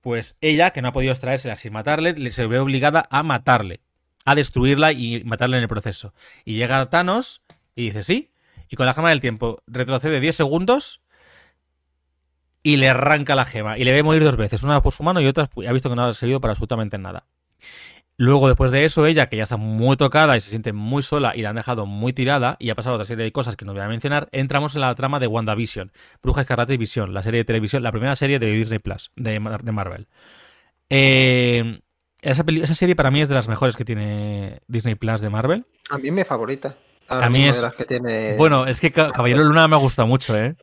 [0.00, 3.80] pues ella, que no ha podido extraérsela sin matarle, le- se ve obligada a matarle,
[4.24, 6.12] a destruirla y matarle en el proceso.
[6.44, 7.42] Y llega Thanos
[7.74, 8.30] y dice sí,
[8.68, 11.00] y con la gema del tiempo retrocede 10 segundos
[12.62, 15.20] y le arranca la gema y le ve morir dos veces, una por su mano
[15.20, 17.26] y otra pues, ha visto que no ha servido para absolutamente nada.
[18.16, 21.32] Luego, después de eso, ella, que ya está muy tocada y se siente muy sola
[21.34, 23.72] y la han dejado muy tirada y ha pasado otra serie de cosas que no
[23.72, 25.90] voy a mencionar, entramos en la trama de WandaVision,
[26.22, 29.40] Bruja Escarlata y Visión, la serie de televisión, la primera serie de Disney Plus, de,
[29.40, 30.06] Mar- de Marvel.
[30.90, 31.80] Eh,
[32.22, 35.66] esa, esa serie para mí es de las mejores que tiene Disney Plus de Marvel.
[35.90, 36.76] A mí mi favorita.
[37.08, 38.36] A mí es- de las que tiene.
[38.36, 40.56] Bueno, es que Ca- Caballero Luna me gusta mucho, ¿eh?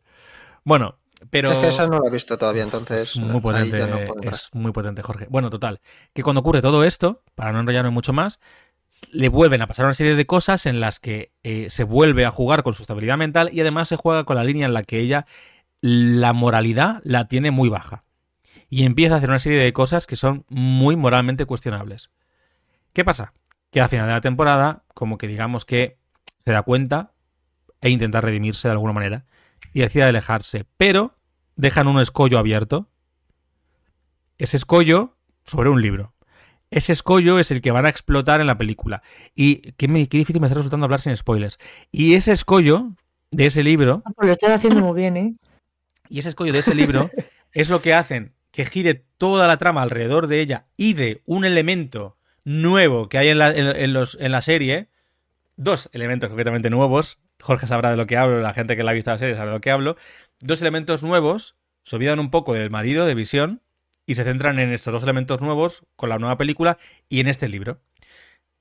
[0.64, 0.98] Bueno,
[1.30, 1.52] pero...
[1.52, 3.12] Es que esa no la he visto todavía, entonces.
[3.12, 4.34] Es muy ahí potente, ya no puedo entrar.
[4.34, 5.28] es muy potente, Jorge.
[5.30, 5.80] Bueno, total,
[6.14, 8.40] que cuando ocurre todo esto, para no enrollarme mucho más,
[9.12, 12.32] le vuelven a pasar una serie de cosas en las que eh, se vuelve a
[12.32, 15.00] jugar con su estabilidad mental y además se juega con la línea en la que
[15.00, 15.26] ella
[15.80, 18.04] la moralidad la tiene muy baja.
[18.70, 22.10] Y empieza a hacer una serie de cosas que son muy moralmente cuestionables.
[22.94, 23.34] ¿Qué pasa?
[23.70, 25.98] Que al final de la temporada, como que digamos que
[26.44, 27.14] se da cuenta
[27.82, 29.26] e intenta redimirse de alguna manera
[29.74, 31.16] y decide alejarse, pero
[31.56, 32.90] dejan un escollo abierto.
[34.38, 36.14] Ese escollo sobre un libro.
[36.70, 39.04] Ese escollo es el que van a explotar en la película.
[39.36, 41.58] Y qué, me- qué difícil me está resultando hablar sin spoilers.
[41.92, 42.94] Y ese escollo
[43.32, 45.36] de ese libro Ah, pues lo estás haciendo muy bien, ¿eh?
[46.10, 47.10] y ese escollo de ese libro
[47.54, 51.46] es lo que hacen que gire toda la trama alrededor de ella y de un
[51.46, 54.90] elemento nuevo que hay en la, en los, en la serie,
[55.56, 58.94] dos elementos concretamente nuevos, Jorge sabrá de lo que hablo, la gente que la ha
[58.94, 59.98] visto la serie sabe de lo que hablo,
[60.40, 63.62] dos elementos nuevos, se olvidan un poco del marido de Visión
[64.06, 66.78] y se centran en estos dos elementos nuevos con la nueva película
[67.10, 67.82] y en este libro.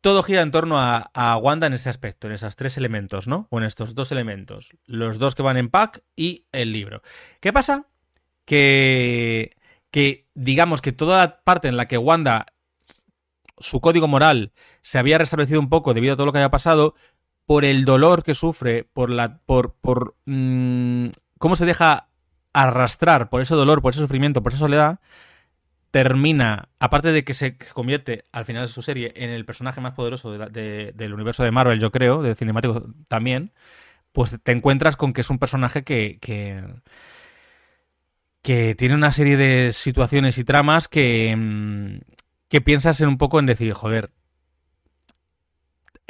[0.01, 3.49] Todo gira en torno a, a Wanda en este aspecto, en esos tres elementos, ¿no?
[3.51, 4.71] O en estos dos elementos.
[4.87, 7.03] Los dos que van en pack y el libro.
[7.41, 7.87] ¿Qué pasa?
[8.47, 9.57] Que,
[9.91, 12.47] que digamos que toda la parte en la que Wanda
[13.61, 14.53] su código moral
[14.83, 16.95] se había restablecido un poco debido a todo lo que había pasado,
[17.51, 19.39] por el dolor que sufre, por la.
[19.39, 19.75] por.
[19.81, 22.07] por mmm, cómo se deja
[22.53, 25.01] arrastrar por ese dolor, por ese sufrimiento, por esa soledad,
[25.91, 29.95] termina, aparte de que se convierte al final de su serie en el personaje más
[29.95, 33.53] poderoso del universo de Marvel, yo creo, de cinemático también,
[34.13, 36.63] pues te encuentras con que es un personaje que, que,
[38.43, 41.99] que tiene una serie de situaciones y tramas que, mm,
[42.49, 44.13] que piensas en un poco en decir, joder,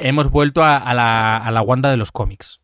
[0.01, 2.61] hemos vuelto a, la, a la Wanda de los cómics.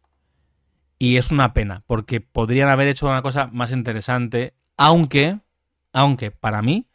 [1.00, 5.40] Y es una pena, porque podrían haber hecho una cosa más interesante, aunque,
[5.94, 6.88] aunque para mí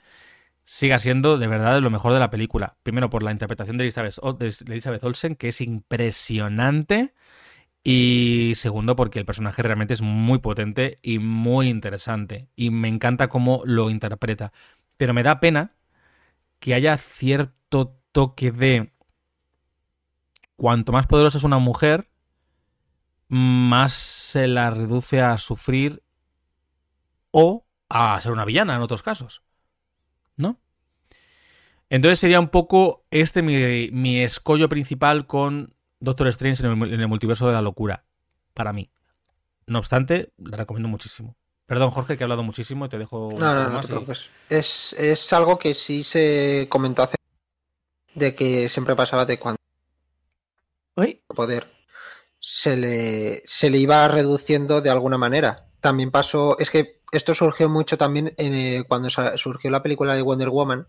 [0.65, 2.77] siga siendo de verdad lo mejor de la película.
[2.83, 7.15] Primero por la interpretación de Elizabeth, de Elizabeth Olsen, que es impresionante.
[7.85, 12.49] Y segundo, porque el personaje realmente es muy potente y muy interesante.
[12.57, 14.53] Y me encanta cómo lo interpreta.
[14.97, 15.75] Pero me da pena
[16.59, 18.93] que haya cierto toque de
[20.63, 22.09] cuanto más poderosa es una mujer,
[23.27, 26.05] más se la reduce a sufrir
[27.33, 29.43] o a ser una villana en otros casos.
[30.37, 30.61] ¿No?
[31.91, 37.01] Entonces sería un poco este mi, mi escollo principal con Doctor Strange en el, en
[37.01, 38.05] el, multiverso de la locura.
[38.55, 38.89] Para mí.
[39.67, 41.35] No obstante, la recomiendo muchísimo.
[41.67, 43.31] Perdón, Jorge, que he hablado muchísimo y te dejo.
[43.37, 44.13] No, no, no, más no y...
[44.49, 47.17] es, es algo que sí se comentó hace.
[48.15, 49.62] De que siempre pasaba de cuando.
[51.27, 51.71] Poder.
[52.39, 55.69] Se le, se le iba reduciendo de alguna manera.
[55.81, 56.59] También pasó.
[56.59, 60.87] Es que esto surgió mucho también en, eh, cuando surgió la película de Wonder Woman.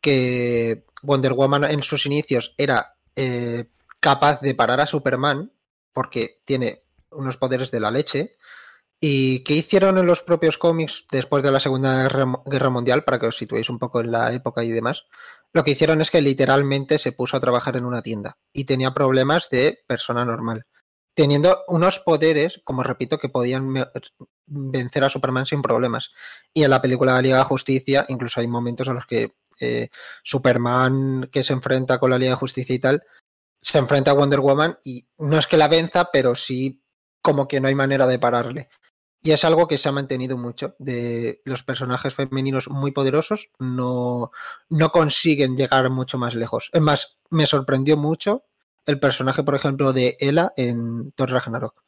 [0.00, 3.66] Que Wonder Woman en sus inicios era eh,
[4.00, 5.52] capaz de parar a Superman.
[5.92, 8.36] Porque tiene unos poderes de la leche.
[9.00, 13.04] ¿Y qué hicieron en los propios cómics después de la Segunda Guerra Mundial?
[13.04, 15.04] Para que os situéis un poco en la época y demás.
[15.52, 18.92] Lo que hicieron es que literalmente se puso a trabajar en una tienda y tenía
[18.92, 20.66] problemas de persona normal.
[21.14, 23.74] Teniendo unos poderes, como repito, que podían
[24.46, 26.12] vencer a Superman sin problemas.
[26.54, 29.34] Y en la película de la Liga de Justicia, incluso hay momentos en los que
[29.60, 29.88] eh,
[30.22, 33.02] Superman, que se enfrenta con la Liga de Justicia y tal,
[33.60, 36.82] se enfrenta a Wonder Woman y no es que la venza, pero sí
[37.20, 38.68] como que no hay manera de pararle.
[39.20, 44.30] Y es algo que se ha mantenido mucho, de los personajes femeninos muy poderosos no,
[44.68, 46.70] no consiguen llegar mucho más lejos.
[46.72, 48.44] Es más, me sorprendió mucho
[48.86, 51.82] el personaje, por ejemplo, de Ella en Thor Ragnarok.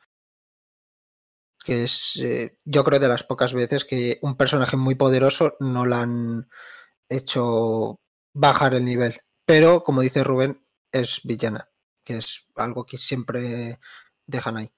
[1.64, 5.86] Que es, eh, yo creo, de las pocas veces que un personaje muy poderoso no
[5.86, 6.48] la han
[7.08, 8.00] hecho
[8.32, 9.20] bajar el nivel.
[9.44, 11.68] Pero, como dice Rubén, es villana,
[12.04, 13.78] que es algo que siempre
[14.26, 14.72] dejan ahí.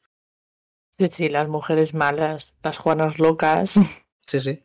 [1.02, 3.74] Sí, sí, las mujeres malas, las Juanas locas.
[4.24, 4.62] Sí, sí.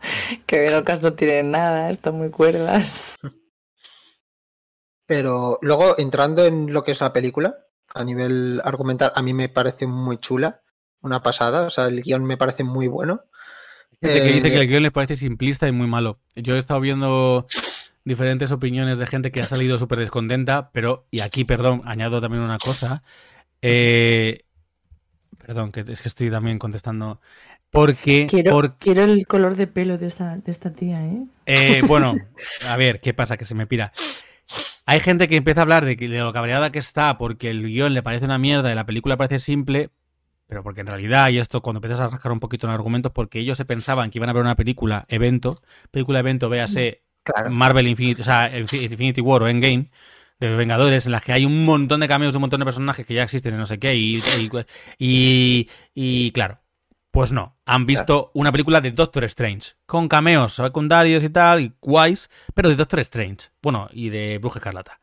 [0.46, 3.18] que de locas no tienen nada, están muy cuerdas.
[5.06, 7.58] Pero luego, entrando en lo que es la película,
[7.94, 10.62] a nivel argumental, a mí me parece muy chula,
[11.02, 11.66] una pasada.
[11.66, 13.24] O sea, el guion me parece muy bueno.
[14.00, 16.20] Gente eh, que dice que el guion les parece simplista y muy malo.
[16.36, 17.46] Yo he estado viendo
[18.02, 22.42] diferentes opiniones de gente que ha salido súper descontenta, pero, y aquí, perdón, añado también
[22.42, 23.02] una cosa.
[23.60, 24.46] Eh,
[25.50, 27.20] Perdón, que es que estoy también contestando.
[27.70, 31.24] Porque quiero, quiero el color de pelo de esta, de esta tía, ¿eh?
[31.46, 31.82] ¿eh?
[31.88, 32.14] Bueno,
[32.68, 33.36] a ver, ¿qué pasa?
[33.36, 33.92] Que se me pira.
[34.86, 37.66] Hay gente que empieza a hablar de, que, de lo cabreada que está porque el
[37.66, 39.90] guion le parece una mierda y la película parece simple,
[40.46, 43.40] pero porque en realidad, y esto cuando empiezas a rascar un poquito en argumentos, porque
[43.40, 47.50] ellos se pensaban que iban a ver una película evento, película evento, véase claro.
[47.50, 49.90] Marvel Infinity, o sea, Infinity War o Endgame,
[50.40, 53.06] de Vengadores, en las que hay un montón de cameos de un montón de personajes
[53.06, 54.50] que ya existen y no sé qué, y, y,
[54.98, 56.60] y, y claro,
[57.10, 61.72] pues no, han visto una película de Doctor Strange, con cameos secundarios y tal, y
[61.80, 65.00] guays, pero de Doctor Strange, bueno, y de Bruja Escarlata.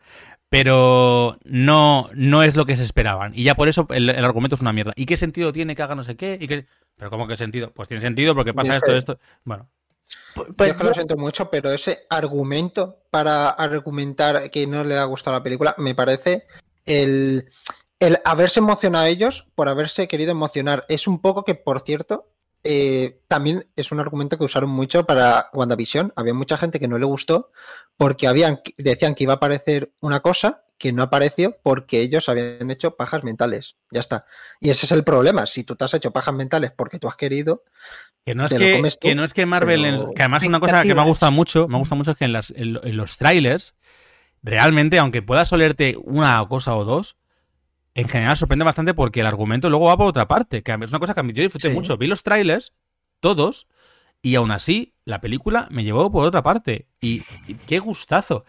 [0.50, 3.34] Pero no, no es lo que se esperaban.
[3.36, 4.94] Y ya por eso el, el, argumento es una mierda.
[4.96, 6.38] ¿Y qué sentido tiene que haga no sé qué?
[6.40, 6.66] ¿Y qué?
[6.96, 7.74] ¿Pero cómo que sentido?
[7.74, 9.20] Pues tiene sentido porque pasa esto, esto.
[9.44, 9.70] Bueno,
[10.34, 15.04] pues, yo que lo siento mucho, pero ese argumento para argumentar que no le ha
[15.06, 16.46] gustado la película, me parece
[16.86, 17.50] el,
[18.00, 20.86] el haberse emocionado a ellos por haberse querido emocionar.
[20.90, 22.30] Es un poco que, por cierto,
[22.64, 26.14] eh, también es un argumento que usaron mucho para WandaVision.
[26.16, 27.52] Había mucha gente que no le gustó
[27.96, 32.70] porque habían, decían que iba a aparecer una cosa que no apareció porque ellos habían
[32.70, 33.78] hecho pajas mentales.
[33.90, 34.26] Ya está.
[34.60, 35.46] Y ese es el problema.
[35.46, 37.64] Si tú te has hecho pajas mentales porque tú has querido.
[38.28, 40.94] Que no es que, que no es que Marvel, en- que además una cosa que
[40.94, 42.98] me ha gustado mucho, me ha gustado mucho es que en, las- en lo- en
[42.98, 43.78] los trailers,
[44.44, 47.16] realmente, aunque puedas olerte una cosa o dos,
[47.96, 51.00] en general sorprende bastante porque el argumento luego va por otra parte, que es una
[51.00, 51.74] cosa que yo disfruté Sí.
[51.74, 51.98] mucho.
[51.98, 52.74] Vi los trailers,
[53.22, 53.68] todos,
[54.22, 56.88] y aún así, la película me llevó por otra parte.
[57.00, 58.44] Y, y qué gustazo.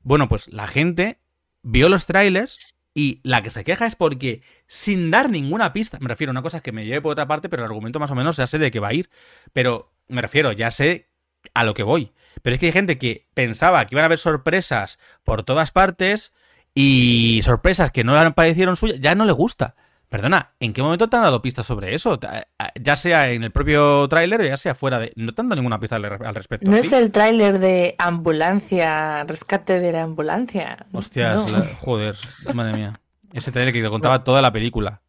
[0.00, 1.20] Bueno, pues la gente
[1.62, 2.58] vio los trailers
[2.94, 6.42] y la que se queja es porque, sin dar ninguna pista, me refiero a una
[6.42, 8.58] cosa que me lleve por otra parte, pero el argumento más o menos ya sé
[8.58, 9.08] de qué va a ir.
[9.52, 11.08] Pero me refiero, ya sé
[11.54, 12.12] a lo que voy.
[12.42, 16.34] Pero es que hay gente que pensaba que iban a haber sorpresas por todas partes
[16.74, 19.74] y sorpresas que no le parecieron suyas, ya no le gusta.
[20.12, 22.18] Perdona, ¿en qué momento te han dado pistas sobre eso?
[22.18, 22.46] Ta-
[22.78, 25.10] Ya sea en el propio tráiler o ya sea fuera de...
[25.16, 26.70] No te han dado ninguna pista al, al respecto.
[26.70, 26.86] No ¿sí?
[26.86, 30.84] es el tráiler de ambulancia, rescate de la ambulancia.
[30.92, 31.58] Hostias, No.
[31.60, 32.16] la- joder,
[32.52, 33.00] madre mía.
[33.32, 35.00] Ese tráiler que te contaba toda la película.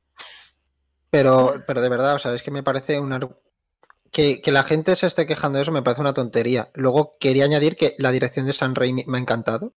[1.09, 3.19] Pero, pero de verdad, o sea, es que me parece una.
[4.11, 6.69] Que, que la gente se esté quejando de eso me parece una tontería.
[6.75, 9.73] Luego quería añadir que la dirección de San Raimi me ha encantado.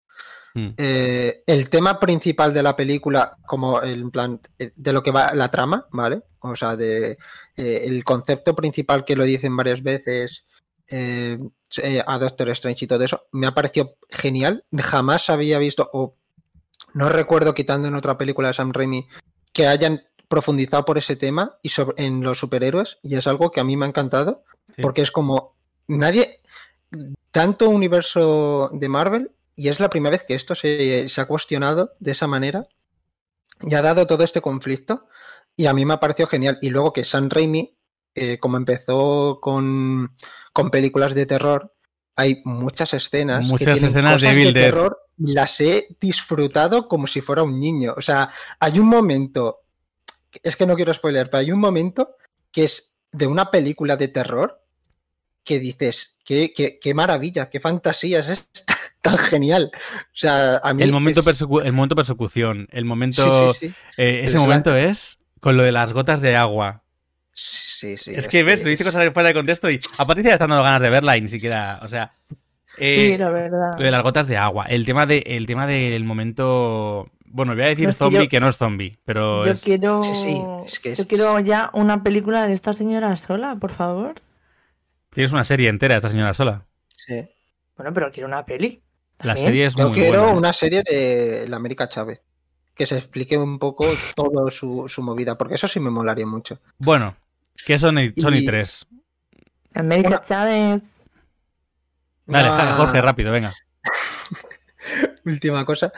[0.57, 0.69] Mm.
[0.79, 5.11] Eh, el tema principal de la película, como el en plan eh, de lo que
[5.11, 6.23] va la trama, ¿vale?
[6.41, 7.19] O sea, de
[7.57, 10.47] eh, el concepto principal que lo dicen varias veces
[10.89, 11.39] eh,
[12.07, 14.65] a Doctor Strange y todo eso, me ha parecido genial.
[14.75, 16.17] Jamás había visto, o
[16.95, 19.07] no recuerdo quitando en otra película de Sam Raimi,
[19.53, 23.61] que hayan profundizado por ese tema y sobre, en los superhéroes, y es algo que
[23.61, 24.43] a mí me ha encantado,
[24.75, 24.83] Sí.
[24.83, 25.55] porque es como
[25.87, 26.41] nadie,
[27.31, 31.91] tanto universo de Marvel, y es la primera vez que esto se, se ha cuestionado
[31.99, 32.69] de esa manera,
[33.63, 35.09] y ha dado todo este conflicto,
[35.57, 36.59] y a mí me ha parecido genial.
[36.61, 37.75] Y luego que Sam Raimi,
[38.15, 40.15] eh, como empezó con,
[40.53, 41.75] con películas de terror,
[42.15, 43.41] hay muchas escenas.
[43.41, 47.95] que Muchas tienen escenas de terror, y las he disfrutado como si fuera un niño.
[47.97, 48.31] O sea,
[48.61, 49.63] hay un momento,
[50.43, 52.17] es que no quiero spoiler, pero hay un momento
[52.53, 54.63] que es de una película de terror
[55.43, 58.76] que dices, qué, qué, qué maravilla, qué fantasía es esta,
[59.09, 59.71] tan genial.
[59.75, 59.79] O
[60.15, 63.53] sea, a mí El momento, es- persecu- el momento persecución, el momento...
[63.53, 63.75] Sí, sí, sí.
[63.97, 66.83] eh, ese Es la- momento es con lo de las gotas de agua.
[67.33, 70.35] Sí, sí, es que ves, lo dice cosas fuera de contexto y a Patricia le
[70.35, 72.15] están dando ganas de verla y ni siquiera, o sea...
[72.79, 73.77] eh, Sí, la verdad.
[73.79, 74.65] Lo de las gotas de agua.
[74.67, 77.11] El tema, de, el tema del momento.
[77.27, 79.53] Bueno, voy a decir No, es que zombie yo- que no es zombie, pero Yo
[79.53, 79.63] es.
[79.63, 80.03] quiero.
[80.03, 83.71] Sí, sí, es que es- Yo quiero ya una película de esta señora sola, por
[83.73, 84.23] favor.
[85.11, 86.65] Tienes una serie entera de esta señora sola.
[86.95, 87.29] sí.
[87.77, 88.81] Bueno, pero quiero una peli.
[89.21, 90.37] La serie es Yo muy quiero buena.
[90.39, 92.21] una serie de la América Chávez.
[92.75, 96.59] Que se explique un poco todo su, su movida, porque eso sí me molaría mucho.
[96.79, 97.17] Bueno,
[97.65, 98.87] que son, y- son y tres.
[99.75, 100.83] América Una- Chávez.
[102.27, 103.55] Vale, Una Jorge, rápido, venga.
[105.25, 105.93] Última cosa.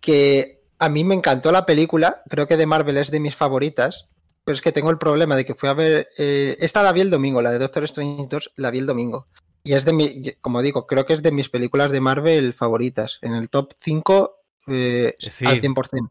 [0.00, 2.22] Que a mí me encantó la película.
[2.28, 4.08] Creo que de Marvel es de mis favoritas.
[4.44, 6.08] Pero es que tengo el problema de que fui a ver.
[6.18, 9.26] eh, esta la vi el domingo, la de Doctor Strange 2 la vi el domingo.
[9.64, 10.22] Y es de mi.
[10.40, 13.18] Como digo, creo que es de mis películas de Marvel favoritas.
[13.22, 14.36] En el top 5
[14.66, 15.44] eh, Sí.
[15.46, 16.10] al 100%.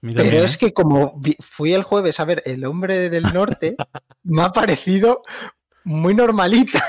[0.00, 0.58] mí Pero también, es ¿eh?
[0.58, 3.76] que como vi- fui el jueves a ver El Hombre del Norte,
[4.22, 5.22] me ha parecido
[5.84, 6.82] muy normalita.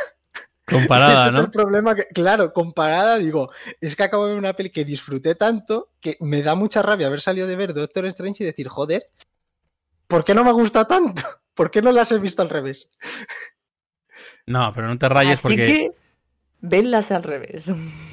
[0.65, 1.51] Comparada, Ese es el ¿no?
[1.51, 3.51] problema que, claro, comparada, digo,
[3.81, 7.07] es que acabo de ver una peli que disfruté tanto que me da mucha rabia
[7.07, 9.03] haber salido de ver Doctor Strange y decir, joder,
[10.07, 11.21] ¿por qué no me gusta tanto?
[11.53, 12.87] ¿Por qué no las he visto al revés?
[14.45, 15.65] No, pero no te rayes Así porque.
[15.65, 15.91] que.
[16.65, 17.65] Venlas al revés.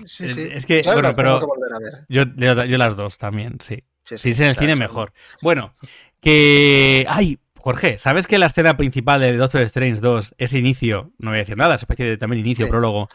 [0.07, 0.49] Sí, Eh, sí.
[0.53, 2.07] es que, Yo bueno, pero- tengo que volver a ver.
[2.09, 3.85] Yo, yo, yo las dos también, sí.
[4.05, 5.13] Sí, Si es en el cine, mejor.
[5.41, 5.73] Bueno,
[6.21, 7.07] que.
[7.09, 7.39] ¡Ay!
[7.57, 11.13] Jorge, ¿sabes que la escena principal de Doctor Strange 2 es inicio?
[11.19, 12.71] No voy a decir nada, es especie de también inicio, Sí.
[12.71, 13.09] prólogo.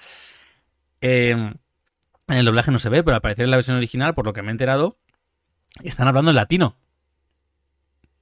[1.01, 1.53] Eh, en
[2.37, 4.41] el doblaje no se ve, pero al parecer en la versión original, por lo que
[4.41, 4.97] me he enterado,
[5.83, 6.77] están hablando en latino.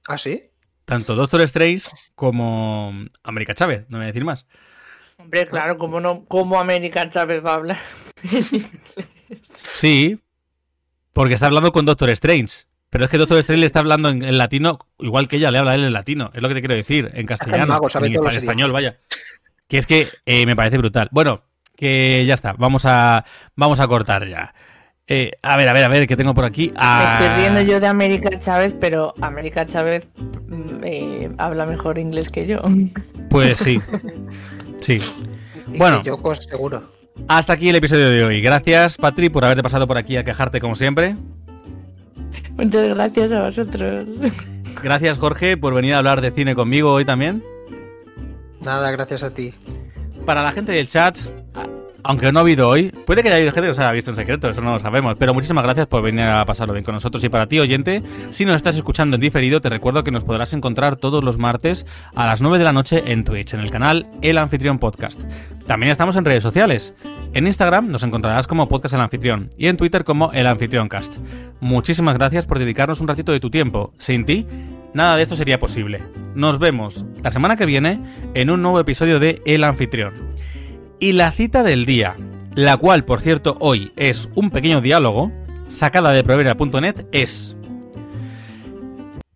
[0.08, 0.50] ¿Ah, sí?
[0.84, 2.92] Tanto Doctor Strange como
[3.22, 4.46] América Chávez, no voy a decir más.
[5.18, 7.78] Hombre, claro, como no, como América Chávez va a hablar.
[9.62, 10.18] Sí,
[11.12, 12.66] porque está hablando con Doctor Strange.
[12.90, 15.58] Pero es que Doctor Strange le está hablando en, en latino, igual que ella le
[15.58, 16.30] habla a él en latino.
[16.32, 17.66] Es lo que te quiero decir, en castellano.
[17.66, 18.98] mago, en español, vaya.
[19.66, 21.08] Que es que eh, me parece brutal.
[21.10, 21.42] Bueno,
[21.76, 22.52] que ya está.
[22.52, 23.24] Vamos a,
[23.56, 24.54] vamos a cortar ya.
[25.06, 26.72] Eh, a ver, a ver, a ver, ¿qué tengo por aquí?
[26.72, 32.30] Me estoy riendo yo de América Chávez, pero América Chávez mm, eh, habla mejor inglés
[32.30, 32.62] que yo.
[33.28, 33.80] Pues sí.
[34.84, 35.00] Sí.
[35.72, 36.02] Y Bueno.
[36.34, 36.92] seguro.
[37.28, 38.40] Hasta aquí el episodio de hoy.
[38.42, 41.16] Gracias, Patri, por haberte pasado por aquí a quejarte como siempre.
[42.56, 44.06] Muchas gracias a vosotros.
[44.82, 47.42] Gracias, Jorge, por venir a hablar de cine conmigo hoy también.
[48.60, 49.54] Nada, gracias a ti.
[50.26, 51.16] Para la gente del chat,
[52.04, 54.16] aunque no ha habido hoy, puede que haya habido gente que os haya visto en
[54.16, 55.16] secreto, eso no lo sabemos.
[55.18, 57.24] Pero muchísimas gracias por venir a pasarlo bien con nosotros.
[57.24, 60.52] Y para ti, oyente, si nos estás escuchando en diferido, te recuerdo que nos podrás
[60.52, 64.06] encontrar todos los martes a las 9 de la noche en Twitch, en el canal
[64.20, 65.24] El Anfitrión Podcast.
[65.66, 66.94] También estamos en redes sociales.
[67.32, 71.16] En Instagram nos encontrarás como Podcast El Anfitrión y en Twitter como El Anfitrión Cast.
[71.60, 73.94] Muchísimas gracias por dedicarnos un ratito de tu tiempo.
[73.98, 74.46] Sin ti,
[74.92, 76.02] nada de esto sería posible.
[76.34, 78.00] Nos vemos la semana que viene
[78.34, 80.34] en un nuevo episodio de El Anfitrión.
[81.00, 82.16] Y la cita del día,
[82.54, 85.32] la cual, por cierto, hoy es un pequeño diálogo,
[85.68, 87.56] sacada de proverbia.net, es...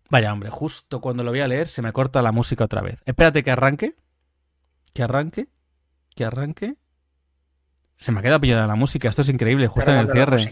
[0.09, 3.03] Vaya hombre, justo cuando lo voy a leer se me corta la música otra vez.
[3.05, 3.95] Espérate que arranque.
[4.93, 5.47] Que arranque.
[6.15, 6.75] Que arranque.
[7.95, 9.07] Se me ha quedado pillada la música.
[9.07, 10.51] Esto es increíble, justo en el cierre.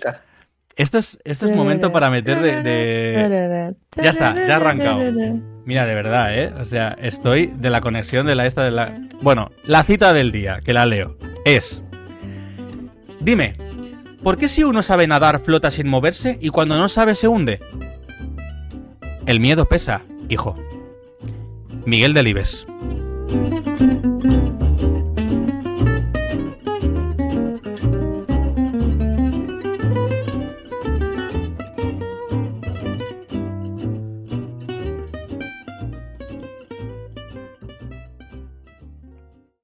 [0.75, 5.01] Esto es, esto es momento para meter de, de, Ya está, ya ha arrancado.
[5.67, 6.53] Mira, de verdad, ¿eh?
[6.61, 9.01] O sea, estoy de la conexión de la esta de la...
[9.21, 11.83] Bueno, la cita del día, que la leo, es...
[13.19, 13.57] Dime,
[14.23, 17.59] ¿por qué si uno sabe nadar flota sin moverse y cuando no sabe se hunde?
[19.25, 20.57] El miedo pesa, hijo.
[21.85, 22.65] Miguel Delibes.